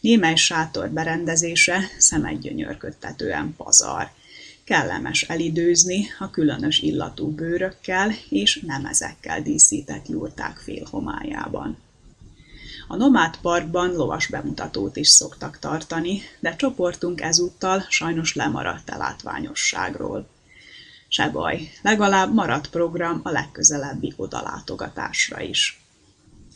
Némely 0.00 0.34
sátor 0.34 0.90
berendezése 0.90 1.80
szemedgyönyörködtetően 1.98 3.54
pazar. 3.56 4.10
Kellemes 4.64 5.22
elidőzni 5.22 6.06
a 6.18 6.30
különös 6.30 6.78
illatú 6.78 7.30
bőrökkel 7.30 8.14
és 8.28 8.60
nemezekkel 8.66 9.42
díszített 9.42 10.08
jurták 10.08 10.56
félhomályában. 10.56 11.78
A 12.90 12.96
Nomád 12.96 13.36
Parkban 13.36 13.92
lovas 13.92 14.26
bemutatót 14.26 14.96
is 14.96 15.08
szoktak 15.08 15.58
tartani, 15.58 16.20
de 16.40 16.56
csoportunk 16.56 17.20
ezúttal 17.20 17.84
sajnos 17.88 18.34
lemaradt 18.34 18.90
a 18.90 18.96
látványosságról. 18.96 20.28
Se 21.08 21.28
baj, 21.28 21.70
legalább 21.82 22.34
maradt 22.34 22.70
program 22.70 23.20
a 23.22 23.30
legközelebbi 23.30 24.12
odalátogatásra 24.16 25.40
is. 25.40 25.82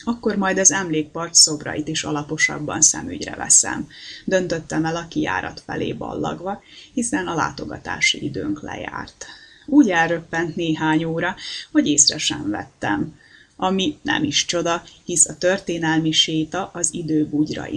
Akkor 0.03 0.35
majd 0.35 0.57
az 0.57 0.71
emlékpark 0.71 1.33
szobrait 1.33 1.87
is 1.87 2.03
alaposabban 2.03 2.81
szemügyre 2.81 3.35
veszem. 3.35 3.87
Döntöttem 4.25 4.85
el 4.85 4.95
a 4.95 5.07
kiárat 5.07 5.63
felé 5.65 5.93
ballagva, 5.93 6.61
hiszen 6.93 7.27
a 7.27 7.35
látogatási 7.35 8.23
időnk 8.23 8.61
lejárt. 8.61 9.25
Úgy 9.65 9.89
elröppent 9.89 10.55
néhány 10.55 11.03
óra, 11.03 11.35
hogy 11.71 11.87
észre 11.87 12.17
sem 12.17 12.49
vettem 12.49 13.21
ami 13.63 13.97
nem 14.01 14.23
is 14.23 14.45
csoda, 14.45 14.83
hisz 15.05 15.27
a 15.27 15.37
történelmi 15.37 16.11
séta 16.11 16.69
az 16.73 16.93
idő 16.93 17.29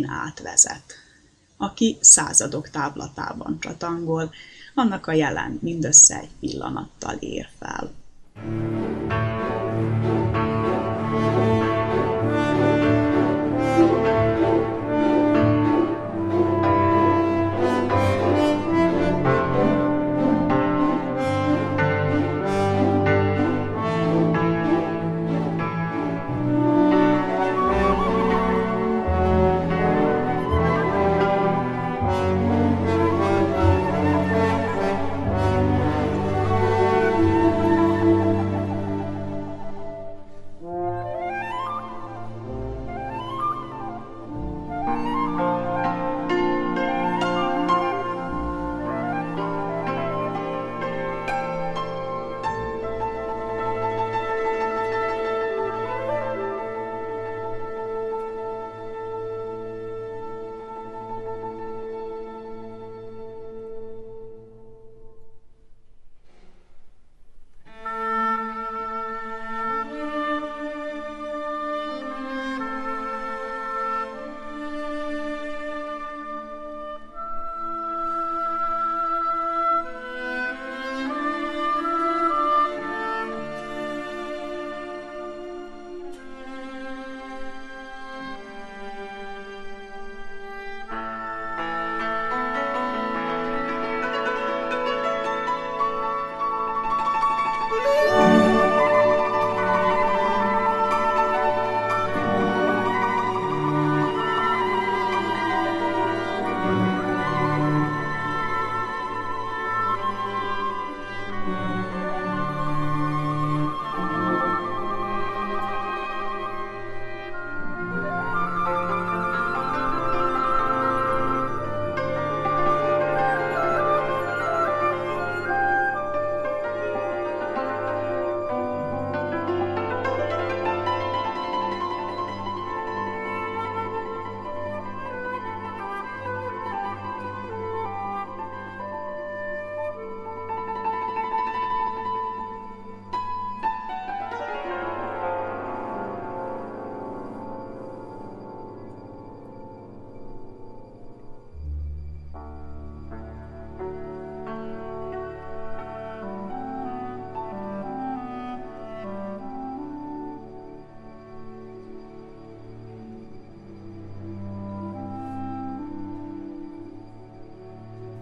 átvezet. 0.08 0.82
Aki 1.56 1.96
századok 2.00 2.70
táblatában 2.70 3.56
csatangol, 3.60 4.34
annak 4.74 5.06
a 5.06 5.12
jelen 5.12 5.58
mindössze 5.62 6.18
egy 6.18 6.30
pillanattal 6.40 7.16
ér 7.20 7.48
fel. 7.58 7.92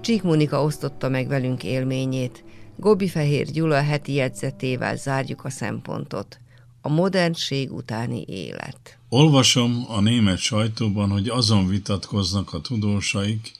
Csík 0.04 0.22
Monika 0.22 0.62
osztotta 0.62 1.08
meg 1.08 1.28
velünk 1.28 1.62
élményét. 1.62 2.44
Gobi 2.76 3.08
Fehér 3.08 3.50
Gyula 3.50 3.82
heti 3.82 4.12
jegyzetével 4.12 4.96
zárjuk 4.96 5.44
a 5.44 5.50
szempontot. 5.50 6.38
A 6.80 6.88
modernség 6.88 7.72
utáni 7.72 8.24
élet. 8.26 8.98
Olvasom 9.08 9.84
a 9.88 10.00
német 10.00 10.38
sajtóban, 10.38 11.10
hogy 11.10 11.28
azon 11.28 11.68
vitatkoznak 11.68 12.52
a 12.52 12.60
tudósaik, 12.60 13.52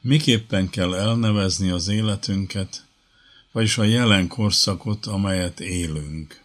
miképpen 0.00 0.70
kell 0.70 0.94
elnevezni 0.94 1.70
az 1.70 1.88
életünket, 1.88 2.84
vagyis 3.52 3.78
a 3.78 3.84
jelen 3.84 4.28
korszakot, 4.28 5.06
amelyet 5.06 5.60
élünk. 5.60 6.40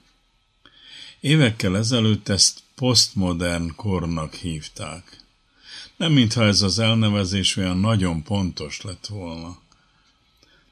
Évekkel 1.19 1.77
ezelőtt 1.77 2.29
ezt 2.29 2.59
posztmodern 2.75 3.75
kornak 3.75 4.33
hívták. 4.33 5.24
Nem 5.97 6.11
mintha 6.11 6.43
ez 6.43 6.61
az 6.61 6.79
elnevezés 6.79 7.55
olyan 7.55 7.77
nagyon 7.77 8.23
pontos 8.23 8.81
lett 8.81 9.05
volna. 9.05 9.57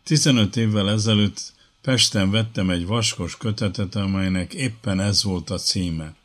15 0.04 0.56
évvel 0.56 0.90
ezelőtt 0.90 1.54
Pesten 1.82 2.32
vettem 2.32 2.70
egy 2.70 2.86
vaskos 2.86 3.38
kötetet, 3.38 3.96
amelynek 3.96 4.54
éppen 4.54 5.00
ez 5.00 5.24
volt 5.24 5.50
a 5.50 5.58
címe. 5.58 6.16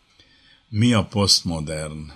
Mi 0.69 0.93
a 0.93 1.05
posztmodern? 1.05 2.13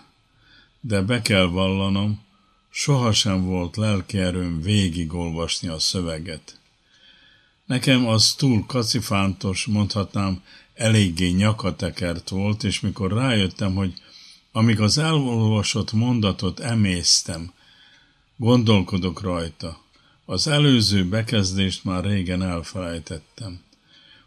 De 0.81 1.01
be 1.01 1.23
kell 1.23 1.47
vallanom, 1.47 2.23
sohasem 2.71 3.45
volt 3.45 3.77
lelkierőm 3.77 4.63
végigolvasni 4.63 5.69
a 5.69 5.79
szöveget. 5.79 6.59
Nekem 7.67 8.07
az 8.07 8.35
túl 8.35 8.67
kacifántos, 8.67 9.67
mondhatnám, 9.67 10.43
eléggé 10.75 11.29
nyakatekert 11.29 12.29
volt, 12.29 12.65
és 12.65 12.81
mikor 12.81 13.13
rájöttem, 13.13 13.75
hogy 13.75 13.93
amíg 14.53 14.81
az 14.81 14.99
elolvasott 14.99 15.93
mondatot 15.93 16.61
emésztem, 16.61 17.53
gondolkodok 18.37 19.21
rajta, 19.21 19.81
az 20.25 20.47
előző 20.47 21.09
bekezdést 21.09 21.85
már 21.85 22.05
régen 22.05 22.43
elfelejtettem. 22.43 23.61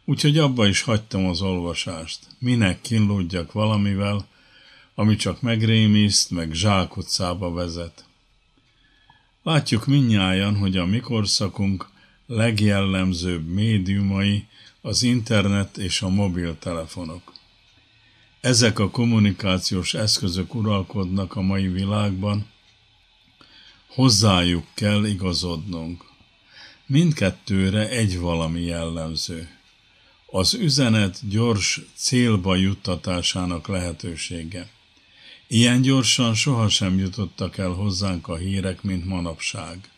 Úgyhogy 0.05 0.37
abba 0.37 0.67
is 0.67 0.81
hagytam 0.81 1.25
az 1.25 1.41
olvasást. 1.41 2.19
Minek 2.39 2.81
kínlódjak 2.81 3.51
valamivel, 3.51 4.27
ami 4.95 5.15
csak 5.15 5.41
megrémiszt, 5.41 6.31
meg 6.31 6.53
zsákutcába 6.53 7.51
vezet. 7.51 8.05
Látjuk 9.43 9.85
minnyájan, 9.85 10.57
hogy 10.57 10.77
a 10.77 10.85
mikorszakunk 10.85 11.89
legjellemzőbb 12.25 13.47
médiumai 13.47 14.47
az 14.81 15.03
internet 15.03 15.77
és 15.77 16.01
a 16.01 16.09
mobiltelefonok. 16.09 17.34
Ezek 18.45 18.79
a 18.79 18.89
kommunikációs 18.89 19.93
eszközök 19.93 20.55
uralkodnak 20.55 21.35
a 21.35 21.41
mai 21.41 21.67
világban, 21.67 22.45
hozzájuk 23.87 24.65
kell 24.73 25.05
igazodnunk. 25.05 26.05
Mindkettőre 26.85 27.89
egy 27.89 28.19
valami 28.19 28.61
jellemző. 28.61 29.49
Az 30.25 30.53
üzenet 30.53 31.29
gyors 31.29 31.81
célba 31.95 32.55
juttatásának 32.55 33.67
lehetősége. 33.67 34.69
Ilyen 35.47 35.81
gyorsan 35.81 36.33
sohasem 36.33 36.97
jutottak 36.97 37.57
el 37.57 37.71
hozzánk 37.71 38.27
a 38.27 38.35
hírek, 38.35 38.81
mint 38.81 39.05
manapság. 39.05 39.89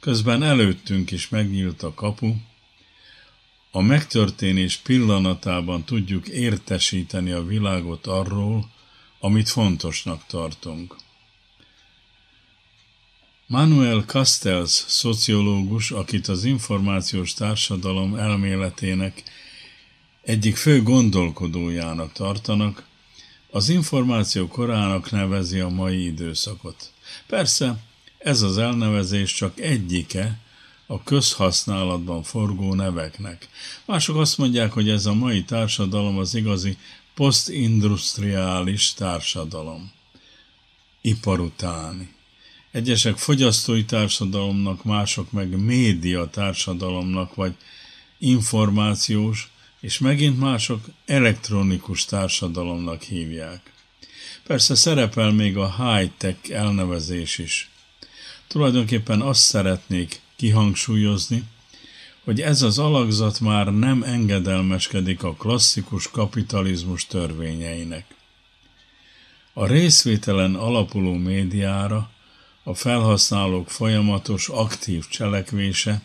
Közben 0.00 0.42
előttünk 0.42 1.10
is 1.10 1.28
megnyílt 1.28 1.82
a 1.82 1.94
kapu, 1.94 2.34
a 3.70 3.80
megtörténés 3.80 4.76
pillanatában 4.76 5.84
tudjuk 5.84 6.28
értesíteni 6.28 7.30
a 7.30 7.44
világot 7.44 8.06
arról, 8.06 8.70
amit 9.20 9.48
fontosnak 9.48 10.26
tartunk. 10.26 10.96
Manuel 13.46 14.00
Castells 14.00 14.70
szociológus, 14.70 15.90
akit 15.90 16.28
az 16.28 16.44
információs 16.44 17.34
társadalom 17.34 18.14
elméletének 18.14 19.22
egyik 20.22 20.56
fő 20.56 20.82
gondolkodójának 20.82 22.12
tartanak, 22.12 22.86
az 23.50 23.68
információ 23.68 24.48
korának 24.48 25.10
nevezi 25.10 25.58
a 25.58 25.68
mai 25.68 26.04
időszakot. 26.04 26.92
Persze, 27.26 27.78
ez 28.18 28.42
az 28.42 28.58
elnevezés 28.58 29.34
csak 29.34 29.60
egyike 29.60 30.38
a 30.86 31.02
közhasználatban 31.02 32.22
forgó 32.22 32.74
neveknek. 32.74 33.48
Mások 33.84 34.16
azt 34.16 34.38
mondják, 34.38 34.72
hogy 34.72 34.88
ez 34.88 35.06
a 35.06 35.14
mai 35.14 35.44
társadalom 35.44 36.18
az 36.18 36.34
igazi 36.34 36.76
posztindustriális 37.14 38.94
társadalom. 38.94 39.92
Ipar 41.00 41.40
utáni. 41.40 42.14
Egyesek 42.70 43.16
fogyasztói 43.16 43.84
társadalomnak, 43.84 44.84
mások 44.84 45.32
meg 45.32 45.58
média 45.58 46.30
társadalomnak, 46.30 47.34
vagy 47.34 47.54
információs, 48.18 49.50
és 49.80 49.98
megint 49.98 50.38
mások 50.38 50.84
elektronikus 51.06 52.04
társadalomnak 52.04 53.02
hívják. 53.02 53.72
Persze 54.46 54.74
szerepel 54.74 55.30
még 55.30 55.56
a 55.56 55.94
high-tech 55.94 56.50
elnevezés 56.50 57.38
is. 57.38 57.70
Tulajdonképpen 58.46 59.20
azt 59.20 59.40
szeretnék 59.40 60.20
kihangsúlyozni, 60.36 61.42
hogy 62.24 62.40
ez 62.40 62.62
az 62.62 62.78
alakzat 62.78 63.40
már 63.40 63.66
nem 63.66 64.02
engedelmeskedik 64.02 65.22
a 65.22 65.34
klasszikus 65.34 66.10
kapitalizmus 66.10 67.06
törvényeinek. 67.06 68.04
A 69.52 69.66
részvételen 69.66 70.54
alapuló 70.54 71.14
médiára 71.14 72.10
a 72.62 72.74
felhasználók 72.74 73.70
folyamatos 73.70 74.48
aktív 74.48 75.08
cselekvése, 75.08 76.02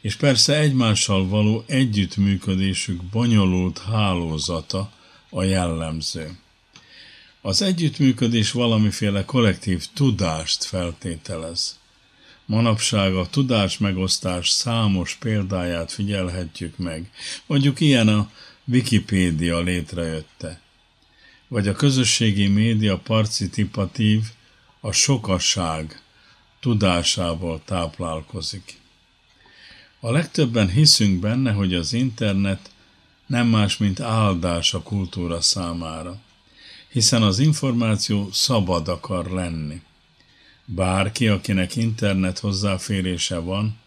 és 0.00 0.16
persze 0.16 0.58
egymással 0.58 1.28
való 1.28 1.64
együttműködésük 1.66 3.02
bonyolult 3.02 3.78
hálózata 3.78 4.92
a 5.30 5.42
jellemző. 5.42 6.38
Az 7.40 7.62
együttműködés 7.62 8.50
valamiféle 8.50 9.24
kollektív 9.24 9.86
tudást 9.94 10.64
feltételez. 10.64 11.78
Manapság 12.46 13.14
a 13.14 13.26
tudásmegosztás 13.30 14.48
számos 14.48 15.14
példáját 15.14 15.92
figyelhetjük 15.92 16.76
meg. 16.76 17.10
Mondjuk 17.46 17.80
ilyen 17.80 18.08
a 18.08 18.30
Wikipédia 18.64 19.60
létrejötte. 19.60 20.60
Vagy 21.48 21.68
a 21.68 21.72
közösségi 21.72 22.46
média 22.46 22.98
participatív, 22.98 24.22
a 24.80 24.92
sokasság 24.92 26.02
tudásával 26.60 27.60
táplálkozik. 27.64 28.78
A 30.00 30.10
legtöbben 30.10 30.68
hiszünk 30.68 31.20
benne, 31.20 31.52
hogy 31.52 31.74
az 31.74 31.92
internet 31.92 32.70
nem 33.26 33.46
más, 33.46 33.76
mint 33.76 34.00
áldás 34.00 34.74
a 34.74 34.82
kultúra 34.82 35.40
számára, 35.40 36.16
hiszen 36.88 37.22
az 37.22 37.38
információ 37.38 38.28
szabad 38.32 38.88
akar 38.88 39.30
lenni. 39.30 39.80
Bárki, 40.68 41.28
akinek 41.28 41.76
internet 41.76 42.38
hozzáférése 42.38 43.38
van, 43.38 43.78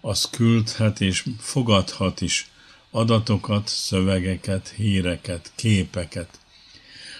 az 0.00 0.28
küldhet 0.30 1.00
és 1.00 1.24
fogadhat 1.38 2.20
is 2.20 2.50
adatokat, 2.90 3.68
szövegeket, 3.68 4.68
híreket, 4.68 5.52
képeket. 5.54 6.38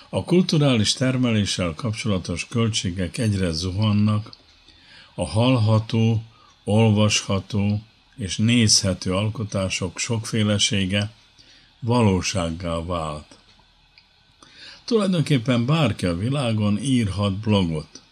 A 0.09 0.25
kulturális 0.25 0.93
termeléssel 0.93 1.75
kapcsolatos 1.75 2.47
költségek 2.49 3.19
egyre 3.19 3.51
zuhannak, 3.51 4.33
a 5.15 5.27
hallható, 5.27 6.23
olvasható 6.65 7.83
és 8.17 8.37
nézhető 8.37 9.15
alkotások 9.15 9.99
sokfélesége 9.99 11.11
valósággá 11.81 12.85
vált. 12.85 13.39
Tulajdonképpen 14.85 15.67
bárki 15.67 16.07
a 16.07 16.17
világon 16.17 16.79
írhat 16.79 17.33
blogot, 17.33 18.03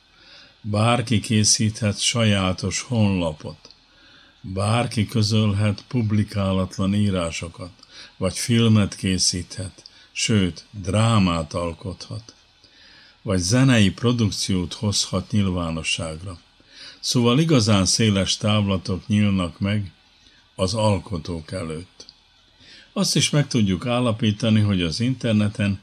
Bárki 0.67 1.21
készíthet 1.21 2.01
sajátos 2.01 2.81
honlapot. 2.81 3.57
Bárki 4.41 5.07
közölhet 5.07 5.85
publikálatlan 5.89 6.95
írásokat, 6.95 7.71
vagy 8.17 8.39
filmet 8.39 8.95
készíthet, 8.95 9.83
sőt, 10.13 10.65
drámát 10.71 11.53
alkothat, 11.55 12.35
vagy 13.23 13.39
zenei 13.39 13.91
produkciót 13.91 14.73
hozhat 14.73 15.31
nyilvánosságra. 15.31 16.39
Szóval 17.01 17.39
igazán 17.39 17.87
széles 17.87 18.37
távlatok 18.37 19.07
nyílnak 19.07 19.61
meg 19.61 19.93
az 20.55 20.75
alkotók 20.75 21.53
előtt. 21.53 22.07
Azt 22.93 23.17
is 23.17 23.31
meg 23.31 23.47
tudjuk 23.47 23.87
állapítani, 23.87 24.61
hogy 24.61 24.83
az 24.83 25.01
interneten 25.01 25.81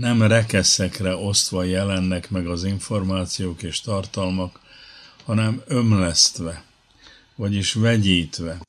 nem 0.00 0.22
rekeszekre 0.22 1.16
osztva 1.16 1.64
jelennek 1.64 2.30
meg 2.30 2.46
az 2.46 2.64
információk 2.64 3.62
és 3.62 3.80
tartalmak, 3.80 4.60
hanem 5.24 5.62
ömlesztve, 5.66 6.64
vagyis 7.34 7.72
vegyítve. 7.72 8.60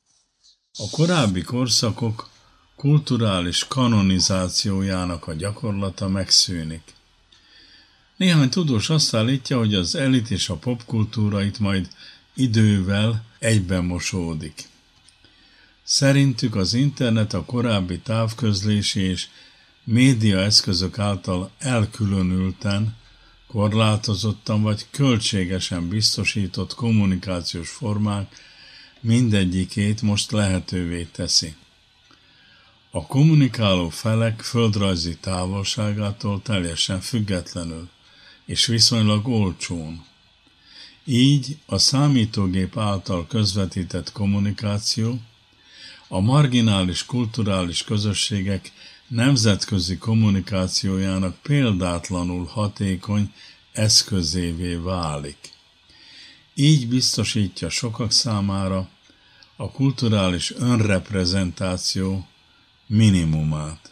A 0.79 0.89
korábbi 0.91 1.41
korszakok 1.41 2.29
kulturális 2.75 3.67
kanonizációjának 3.67 5.27
a 5.27 5.33
gyakorlata 5.33 6.07
megszűnik. 6.07 6.93
Néhány 8.17 8.49
tudós 8.49 8.89
azt 8.89 9.13
állítja, 9.13 9.57
hogy 9.57 9.73
az 9.73 9.95
elit 9.95 10.31
és 10.31 10.49
a 10.49 10.55
popkultúra 10.55 11.43
itt 11.43 11.59
majd 11.59 11.87
idővel 12.33 13.23
egyben 13.39 13.83
mosódik. 13.83 14.67
Szerintük 15.83 16.55
az 16.55 16.73
internet 16.73 17.33
a 17.33 17.45
korábbi 17.45 17.99
távközlési 17.99 18.99
és 18.99 19.27
média 19.83 20.39
eszközök 20.39 20.99
által 20.99 21.51
elkülönülten, 21.57 22.95
korlátozottan 23.47 24.61
vagy 24.61 24.85
költségesen 24.91 25.87
biztosított 25.87 26.73
kommunikációs 26.73 27.69
formák 27.69 28.35
mindegyikét 28.99 30.01
most 30.01 30.31
lehetővé 30.31 31.03
teszi. 31.03 31.55
A 32.91 33.05
kommunikáló 33.05 33.89
felek 33.89 34.41
földrajzi 34.41 35.17
távolságától 35.17 36.41
teljesen 36.41 37.01
függetlenül, 37.01 37.89
és 38.45 38.65
viszonylag 38.65 39.27
olcsón. 39.27 40.05
Így 41.05 41.57
a 41.65 41.77
számítógép 41.77 42.77
által 42.77 43.27
közvetített 43.27 44.11
kommunikáció 44.11 45.19
a 46.07 46.19
marginális 46.19 47.05
kulturális 47.05 47.83
közösségek 47.83 48.71
nemzetközi 49.11 49.97
kommunikációjának 49.97 51.35
példátlanul 51.41 52.45
hatékony 52.45 53.33
eszközévé 53.71 54.75
válik. 54.75 55.37
Így 56.53 56.87
biztosítja 56.87 57.69
sokak 57.69 58.11
számára 58.11 58.89
a 59.55 59.71
kulturális 59.71 60.51
önreprezentáció 60.51 62.27
minimumát. 62.87 63.91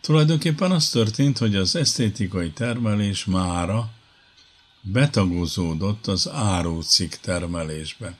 Tulajdonképpen 0.00 0.70
az 0.70 0.88
történt, 0.88 1.38
hogy 1.38 1.56
az 1.56 1.76
esztétikai 1.76 2.50
termelés 2.50 3.24
mára 3.24 3.90
betagozódott 4.80 6.06
az 6.06 6.28
árócikk 6.28 7.12
termelésbe. 7.12 8.18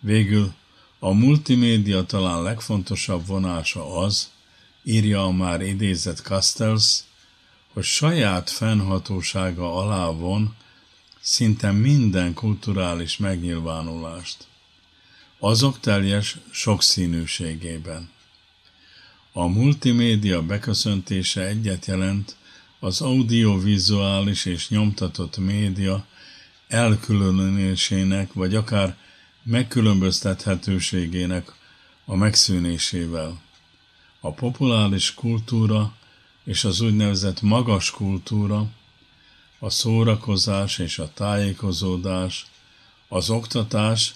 Végül 0.00 0.52
a 0.98 1.12
multimédia 1.12 2.04
talán 2.04 2.42
legfontosabb 2.42 3.26
vonása 3.26 3.96
az, 3.96 4.34
írja 4.88 5.24
a 5.24 5.30
már 5.30 5.60
idézett 5.60 6.20
Castells, 6.20 7.04
hogy 7.72 7.84
saját 7.84 8.50
fennhatósága 8.50 9.74
alá 9.74 10.06
von 10.06 10.54
szinte 11.20 11.72
minden 11.72 12.34
kulturális 12.34 13.16
megnyilvánulást. 13.16 14.46
Azok 15.38 15.80
teljes 15.80 16.36
sokszínűségében. 16.50 18.10
A 19.32 19.46
multimédia 19.46 20.42
beköszöntése 20.42 21.46
egyet 21.46 21.86
jelent 21.86 22.36
az 22.80 23.00
audiovizuális 23.00 24.44
és 24.44 24.68
nyomtatott 24.68 25.36
média 25.36 26.06
elkülönítésének, 26.68 28.32
vagy 28.32 28.54
akár 28.54 28.96
megkülönböztethetőségének 29.42 31.52
a 32.04 32.16
megszűnésével. 32.16 33.44
A 34.26 34.32
populáris 34.32 35.14
kultúra 35.14 35.92
és 36.44 36.64
az 36.64 36.80
úgynevezett 36.80 37.42
magas 37.42 37.90
kultúra, 37.90 38.66
a 39.58 39.70
szórakozás 39.70 40.78
és 40.78 40.98
a 40.98 41.12
tájékozódás, 41.14 42.46
az 43.08 43.30
oktatás 43.30 44.14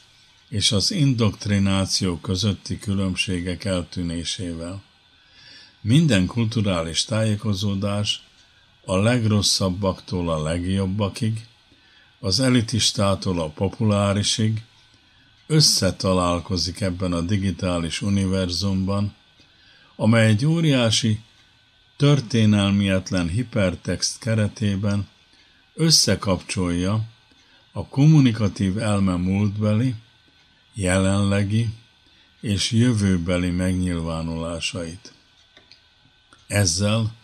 és 0.49 0.73
az 0.73 0.91
indoktrináció 0.91 2.19
közötti 2.19 2.79
különbségek 2.79 3.65
eltűnésével. 3.65 4.83
Minden 5.81 6.27
kulturális 6.27 7.05
tájékozódás 7.05 8.23
a 8.85 8.97
legrosszabbaktól 8.97 10.31
a 10.31 10.43
legjobbakig, 10.43 11.47
az 12.19 12.41
elitistától 12.41 13.41
a 13.41 13.49
populárisig 13.49 14.63
összetalálkozik 15.47 16.81
ebben 16.81 17.13
a 17.13 17.21
digitális 17.21 18.03
univerzumban, 18.03 19.19
amely 20.01 20.27
egy 20.27 20.47
óriási, 20.47 21.21
történelmietlen 21.97 23.29
hipertext 23.29 24.19
keretében 24.19 25.09
összekapcsolja 25.75 27.03
a 27.73 27.87
kommunikatív 27.87 28.79
elme 28.79 29.17
múltbeli, 29.17 29.95
jelenlegi 30.75 31.69
és 32.41 32.71
jövőbeli 32.71 33.51
megnyilvánulásait. 33.51 35.13
Ezzel 36.47 37.15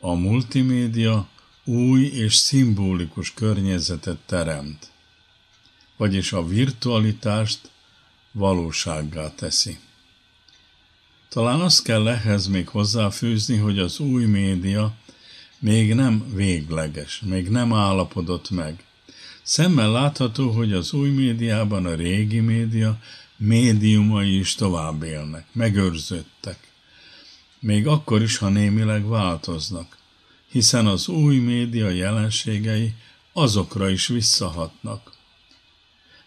a 0.00 0.12
multimédia 0.12 1.28
új 1.64 2.02
és 2.04 2.34
szimbolikus 2.34 3.34
környezetet 3.34 4.18
teremt, 4.26 4.90
vagyis 5.96 6.32
a 6.32 6.46
virtualitást 6.46 7.70
valósággá 8.32 9.34
teszi. 9.34 9.78
Talán 11.34 11.60
azt 11.60 11.82
kell 11.82 12.08
ehhez 12.08 12.46
még 12.46 12.68
hozzáfűzni, 12.68 13.56
hogy 13.56 13.78
az 13.78 13.98
új 13.98 14.24
média 14.24 14.94
még 15.58 15.94
nem 15.94 16.32
végleges, 16.34 17.20
még 17.24 17.48
nem 17.48 17.72
állapodott 17.72 18.50
meg. 18.50 18.84
Szemmel 19.42 19.90
látható, 19.90 20.50
hogy 20.50 20.72
az 20.72 20.92
új 20.92 21.08
médiában 21.08 21.86
a 21.86 21.94
régi 21.94 22.40
média 22.40 22.98
médiumai 23.36 24.38
is 24.38 24.54
tovább 24.54 25.02
élnek, 25.02 25.46
megőrződtek 25.52 26.58
még 27.58 27.86
akkor 27.86 28.22
is, 28.22 28.36
ha 28.36 28.48
némileg 28.48 29.08
változnak, 29.08 29.96
hiszen 30.50 30.86
az 30.86 31.08
új 31.08 31.36
média 31.36 31.88
jelenségei 31.88 32.94
azokra 33.32 33.88
is 33.88 34.06
visszahatnak. 34.06 35.12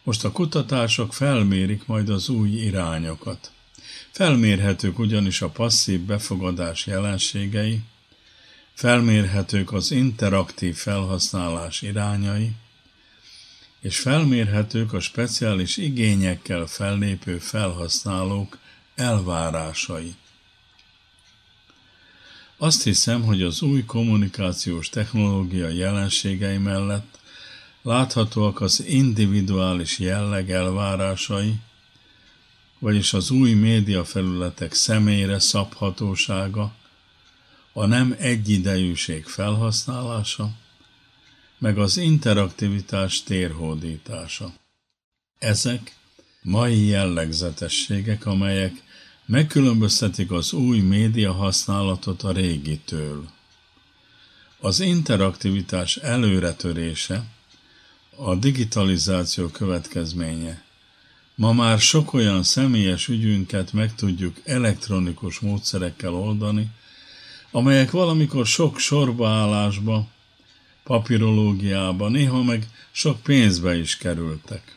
Most 0.04 0.24
a 0.24 0.32
kutatások 0.32 1.14
felmérik 1.14 1.86
majd 1.86 2.10
az 2.10 2.30
új 2.30 2.50
irányokat. 2.50 3.52
Felmérhetők 4.18 5.00
ugyanis 5.00 5.42
a 5.42 5.50
passzív 5.50 6.00
befogadás 6.00 6.86
jelenségei, 6.86 7.82
felmérhetők 8.74 9.74
az 9.74 9.92
interaktív 9.92 10.76
felhasználás 10.76 11.82
irányai, 11.82 12.52
és 13.80 14.00
felmérhetők 14.00 14.94
a 14.94 15.00
speciális 15.00 15.78
igényekkel 15.78 16.66
fellépő 16.66 17.38
felhasználók 17.38 18.58
elvárásai. 18.96 20.16
Azt 22.58 22.84
hiszem, 22.84 23.24
hogy 23.24 23.42
az 23.42 23.62
új 23.62 23.86
kommunikációs 23.86 24.90
technológia 24.90 25.68
jelenségei 25.68 26.58
mellett 26.58 27.20
láthatóak 27.82 28.62
az 28.62 28.84
individuális 28.86 30.00
jelleg 30.00 30.52
elvárásai, 30.52 31.60
vagyis 32.80 33.14
az 33.14 33.32
új 33.32 33.54
médiafelületek 33.54 34.74
személyre 34.74 35.40
szabhatósága, 35.40 36.76
a 37.74 37.86
nem 37.86 38.16
egyidejűség 38.20 39.26
felhasználása, 39.26 40.52
meg 41.58 41.78
az 41.78 41.98
interaktivitás 41.98 43.24
térhódítása. 43.24 44.54
Ezek 45.40 45.96
mai 46.42 46.86
jellegzetességek, 46.86 48.26
amelyek 48.26 48.84
megkülönböztetik 49.26 50.32
az 50.32 50.54
új 50.54 50.80
média 50.80 51.34
használatot 51.34 52.24
a 52.24 52.32
régitől. 52.32 53.30
Az 54.60 54.80
interaktivitás 54.80 55.98
előretörése 55.98 57.26
a 58.16 58.36
digitalizáció 58.36 59.48
következménye. 59.48 60.66
Ma 61.38 61.54
már 61.54 61.80
sok 61.80 62.14
olyan 62.14 62.44
személyes 62.44 63.08
ügyünket 63.08 63.74
meg 63.74 63.96
tudjuk 63.96 64.38
elektronikus 64.44 65.40
módszerekkel 65.40 66.14
oldani, 66.14 66.70
amelyek 67.52 67.92
valamikor 67.92 68.46
sok 68.46 68.80
sorbaállásba, 68.80 70.08
papirológiába, 70.84 72.10
néha 72.10 72.44
meg 72.44 72.68
sok 72.92 73.22
pénzbe 73.22 73.78
is 73.78 73.98
kerültek. 73.98 74.76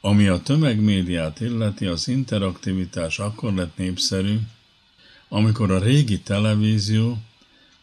Ami 0.00 0.26
a 0.26 0.42
tömegmédiát 0.42 1.40
illeti, 1.40 1.86
az 1.86 2.08
interaktivitás 2.08 3.18
akkor 3.18 3.54
lett 3.54 3.76
népszerű, 3.76 4.38
amikor 5.28 5.70
a 5.70 5.78
régi 5.78 6.20
televízió 6.20 7.18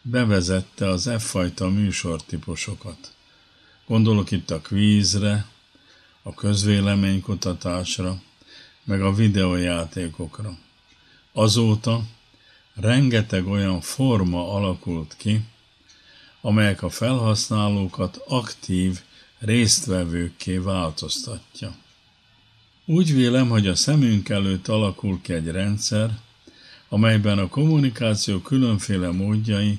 bevezette 0.02 0.88
az 0.88 1.06
e-fajta 1.06 1.68
műsortípusokat. 1.68 3.14
Gondolok 3.86 4.30
itt 4.30 4.50
a 4.50 4.60
kvízre, 4.60 5.52
a 6.26 6.34
közvéleménykutatásra, 6.34 8.22
meg 8.84 9.02
a 9.02 9.14
videójátékokra. 9.14 10.56
Azóta 11.32 12.02
rengeteg 12.74 13.46
olyan 13.46 13.80
forma 13.80 14.54
alakult 14.54 15.14
ki, 15.16 15.40
amelyek 16.40 16.82
a 16.82 16.90
felhasználókat 16.90 18.22
aktív 18.28 19.00
résztvevőkké 19.38 20.56
változtatja. 20.56 21.74
Úgy 22.84 23.14
vélem, 23.14 23.48
hogy 23.48 23.66
a 23.66 23.74
szemünk 23.74 24.28
előtt 24.28 24.68
alakul 24.68 25.20
ki 25.22 25.32
egy 25.32 25.50
rendszer, 25.50 26.18
amelyben 26.88 27.38
a 27.38 27.48
kommunikáció 27.48 28.38
különféle 28.38 29.10
módjai 29.10 29.78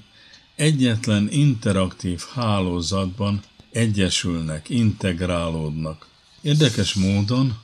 egyetlen 0.56 1.28
interaktív 1.32 2.22
hálózatban 2.34 3.42
egyesülnek, 3.72 4.70
integrálódnak. 4.70 6.08
Érdekes 6.46 6.94
módon 6.94 7.58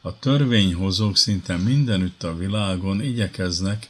a 0.00 0.18
törvényhozók 0.18 1.16
szinte 1.16 1.56
mindenütt 1.56 2.22
a 2.22 2.36
világon 2.36 3.02
igyekeznek 3.02 3.86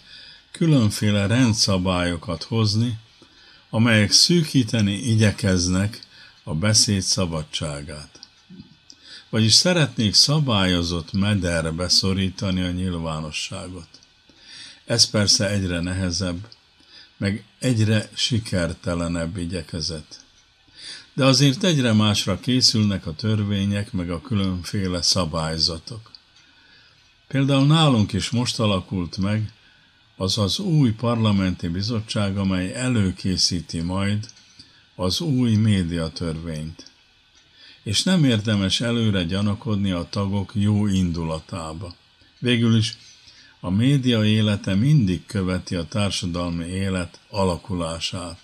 különféle 0.51 1.27
rendszabályokat 1.27 2.43
hozni, 2.43 2.99
amelyek 3.71 4.11
szűkíteni 4.11 4.93
igyekeznek 4.93 6.01
a 6.43 6.55
beszéd 6.55 7.01
szabadságát. 7.01 8.21
Vagyis 9.31 9.53
szeretnék 9.53 10.15
szabályozott 10.15 11.13
mederbe 11.13 11.89
szorítani 11.89 12.63
a 12.63 12.71
nyilvánosságot. 12.71 13.89
Ez 14.85 15.11
persze 15.11 15.51
egyre 15.51 15.81
nehezebb, 15.81 16.49
meg 17.17 17.45
egyre 17.59 18.11
sikertelenebb 18.15 19.37
igyekezet. 19.37 20.25
De 21.17 21.25
azért 21.25 21.65
egyre 21.65 21.93
másra 21.93 22.41
készülnek 22.41 23.07
a 23.07 23.15
törvények, 23.15 23.93
meg 23.93 24.11
a 24.11 24.21
különféle 24.21 25.03
szabályzatok. 25.03 26.11
Például 27.29 27.67
nálunk 27.67 28.13
is 28.13 28.31
most 28.31 28.61
alakult 28.61 29.17
meg 29.17 29.53
az 30.17 30.39
az 30.39 30.59
új 30.59 30.93
parlamenti 30.93 31.69
bizottság, 31.69 32.37
amely 32.37 32.75
előkészíti 32.75 33.81
majd 33.81 34.27
az 34.95 35.21
új 35.21 35.55
médiatörvényt. 35.55 36.91
És 37.83 38.03
nem 38.03 38.25
érdemes 38.25 38.81
előre 38.81 39.23
gyanakodni 39.23 39.91
a 39.91 40.07
tagok 40.11 40.51
jó 40.55 40.87
indulatába. 40.87 41.95
Végül 42.39 42.77
is 42.77 42.97
a 43.61 43.71
média 43.71 44.25
élete 44.25 44.75
mindig 44.75 45.27
követi 45.27 45.75
a 45.75 45.85
társadalmi 45.85 46.67
élet 46.67 47.21
alakulását, 47.31 48.41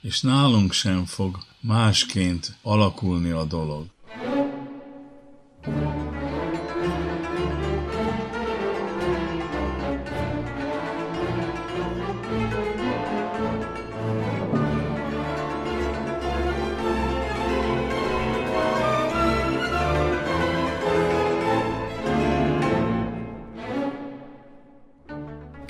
és 0.00 0.20
nálunk 0.20 0.72
sem 0.72 1.04
fog 1.04 1.44
másként 1.66 2.56
alakulni 2.62 3.30
a 3.30 3.44
dolog. 3.44 3.86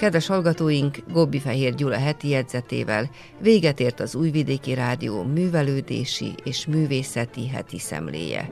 Kedves 0.05 0.27
hallgatóink, 0.27 0.99
Gobbi 1.13 1.39
Fehér 1.39 1.75
Gyula 1.75 1.99
heti 1.99 2.29
jegyzetével 2.29 3.11
véget 3.41 3.81
ért 3.81 4.01
az 4.01 4.15
Újvidéki 4.15 4.75
Rádió 4.75 5.23
művelődési 5.23 6.35
és 6.43 6.67
művészeti 6.67 7.49
heti 7.49 7.79
szemléje. 7.79 8.49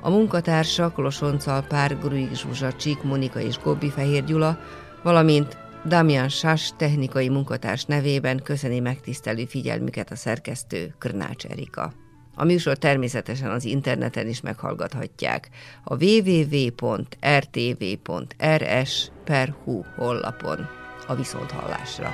A 0.00 0.10
munkatársak 0.10 0.96
Losonccal 0.96 1.62
Pár, 1.62 1.98
Gruig 1.98 2.34
Zsuzsa, 2.34 2.72
Csík 2.72 3.02
Monika 3.02 3.40
és 3.40 3.58
Gobbi 3.58 3.90
Fehér 3.90 4.24
Gyula, 4.24 4.58
valamint 5.02 5.56
Damian 5.86 6.28
Sás 6.28 6.72
technikai 6.76 7.28
munkatárs 7.28 7.84
nevében 7.84 8.42
köszöni 8.42 8.80
megtisztelő 8.80 9.44
figyelmüket 9.44 10.10
a 10.10 10.16
szerkesztő 10.16 10.94
Krnács 10.98 11.44
Erika. 11.44 11.92
A 12.34 12.44
műsor 12.44 12.76
természetesen 12.76 13.50
az 13.50 13.64
interneten 13.64 14.28
is 14.28 14.40
meghallgathatják 14.40 15.48
a 15.84 16.04
www.rtv.rs 16.04 17.10
per 19.24 19.54
hu 19.64 19.82
hollapon 19.96 20.78
a 21.06 21.14
viszonthallásra. 21.14 22.12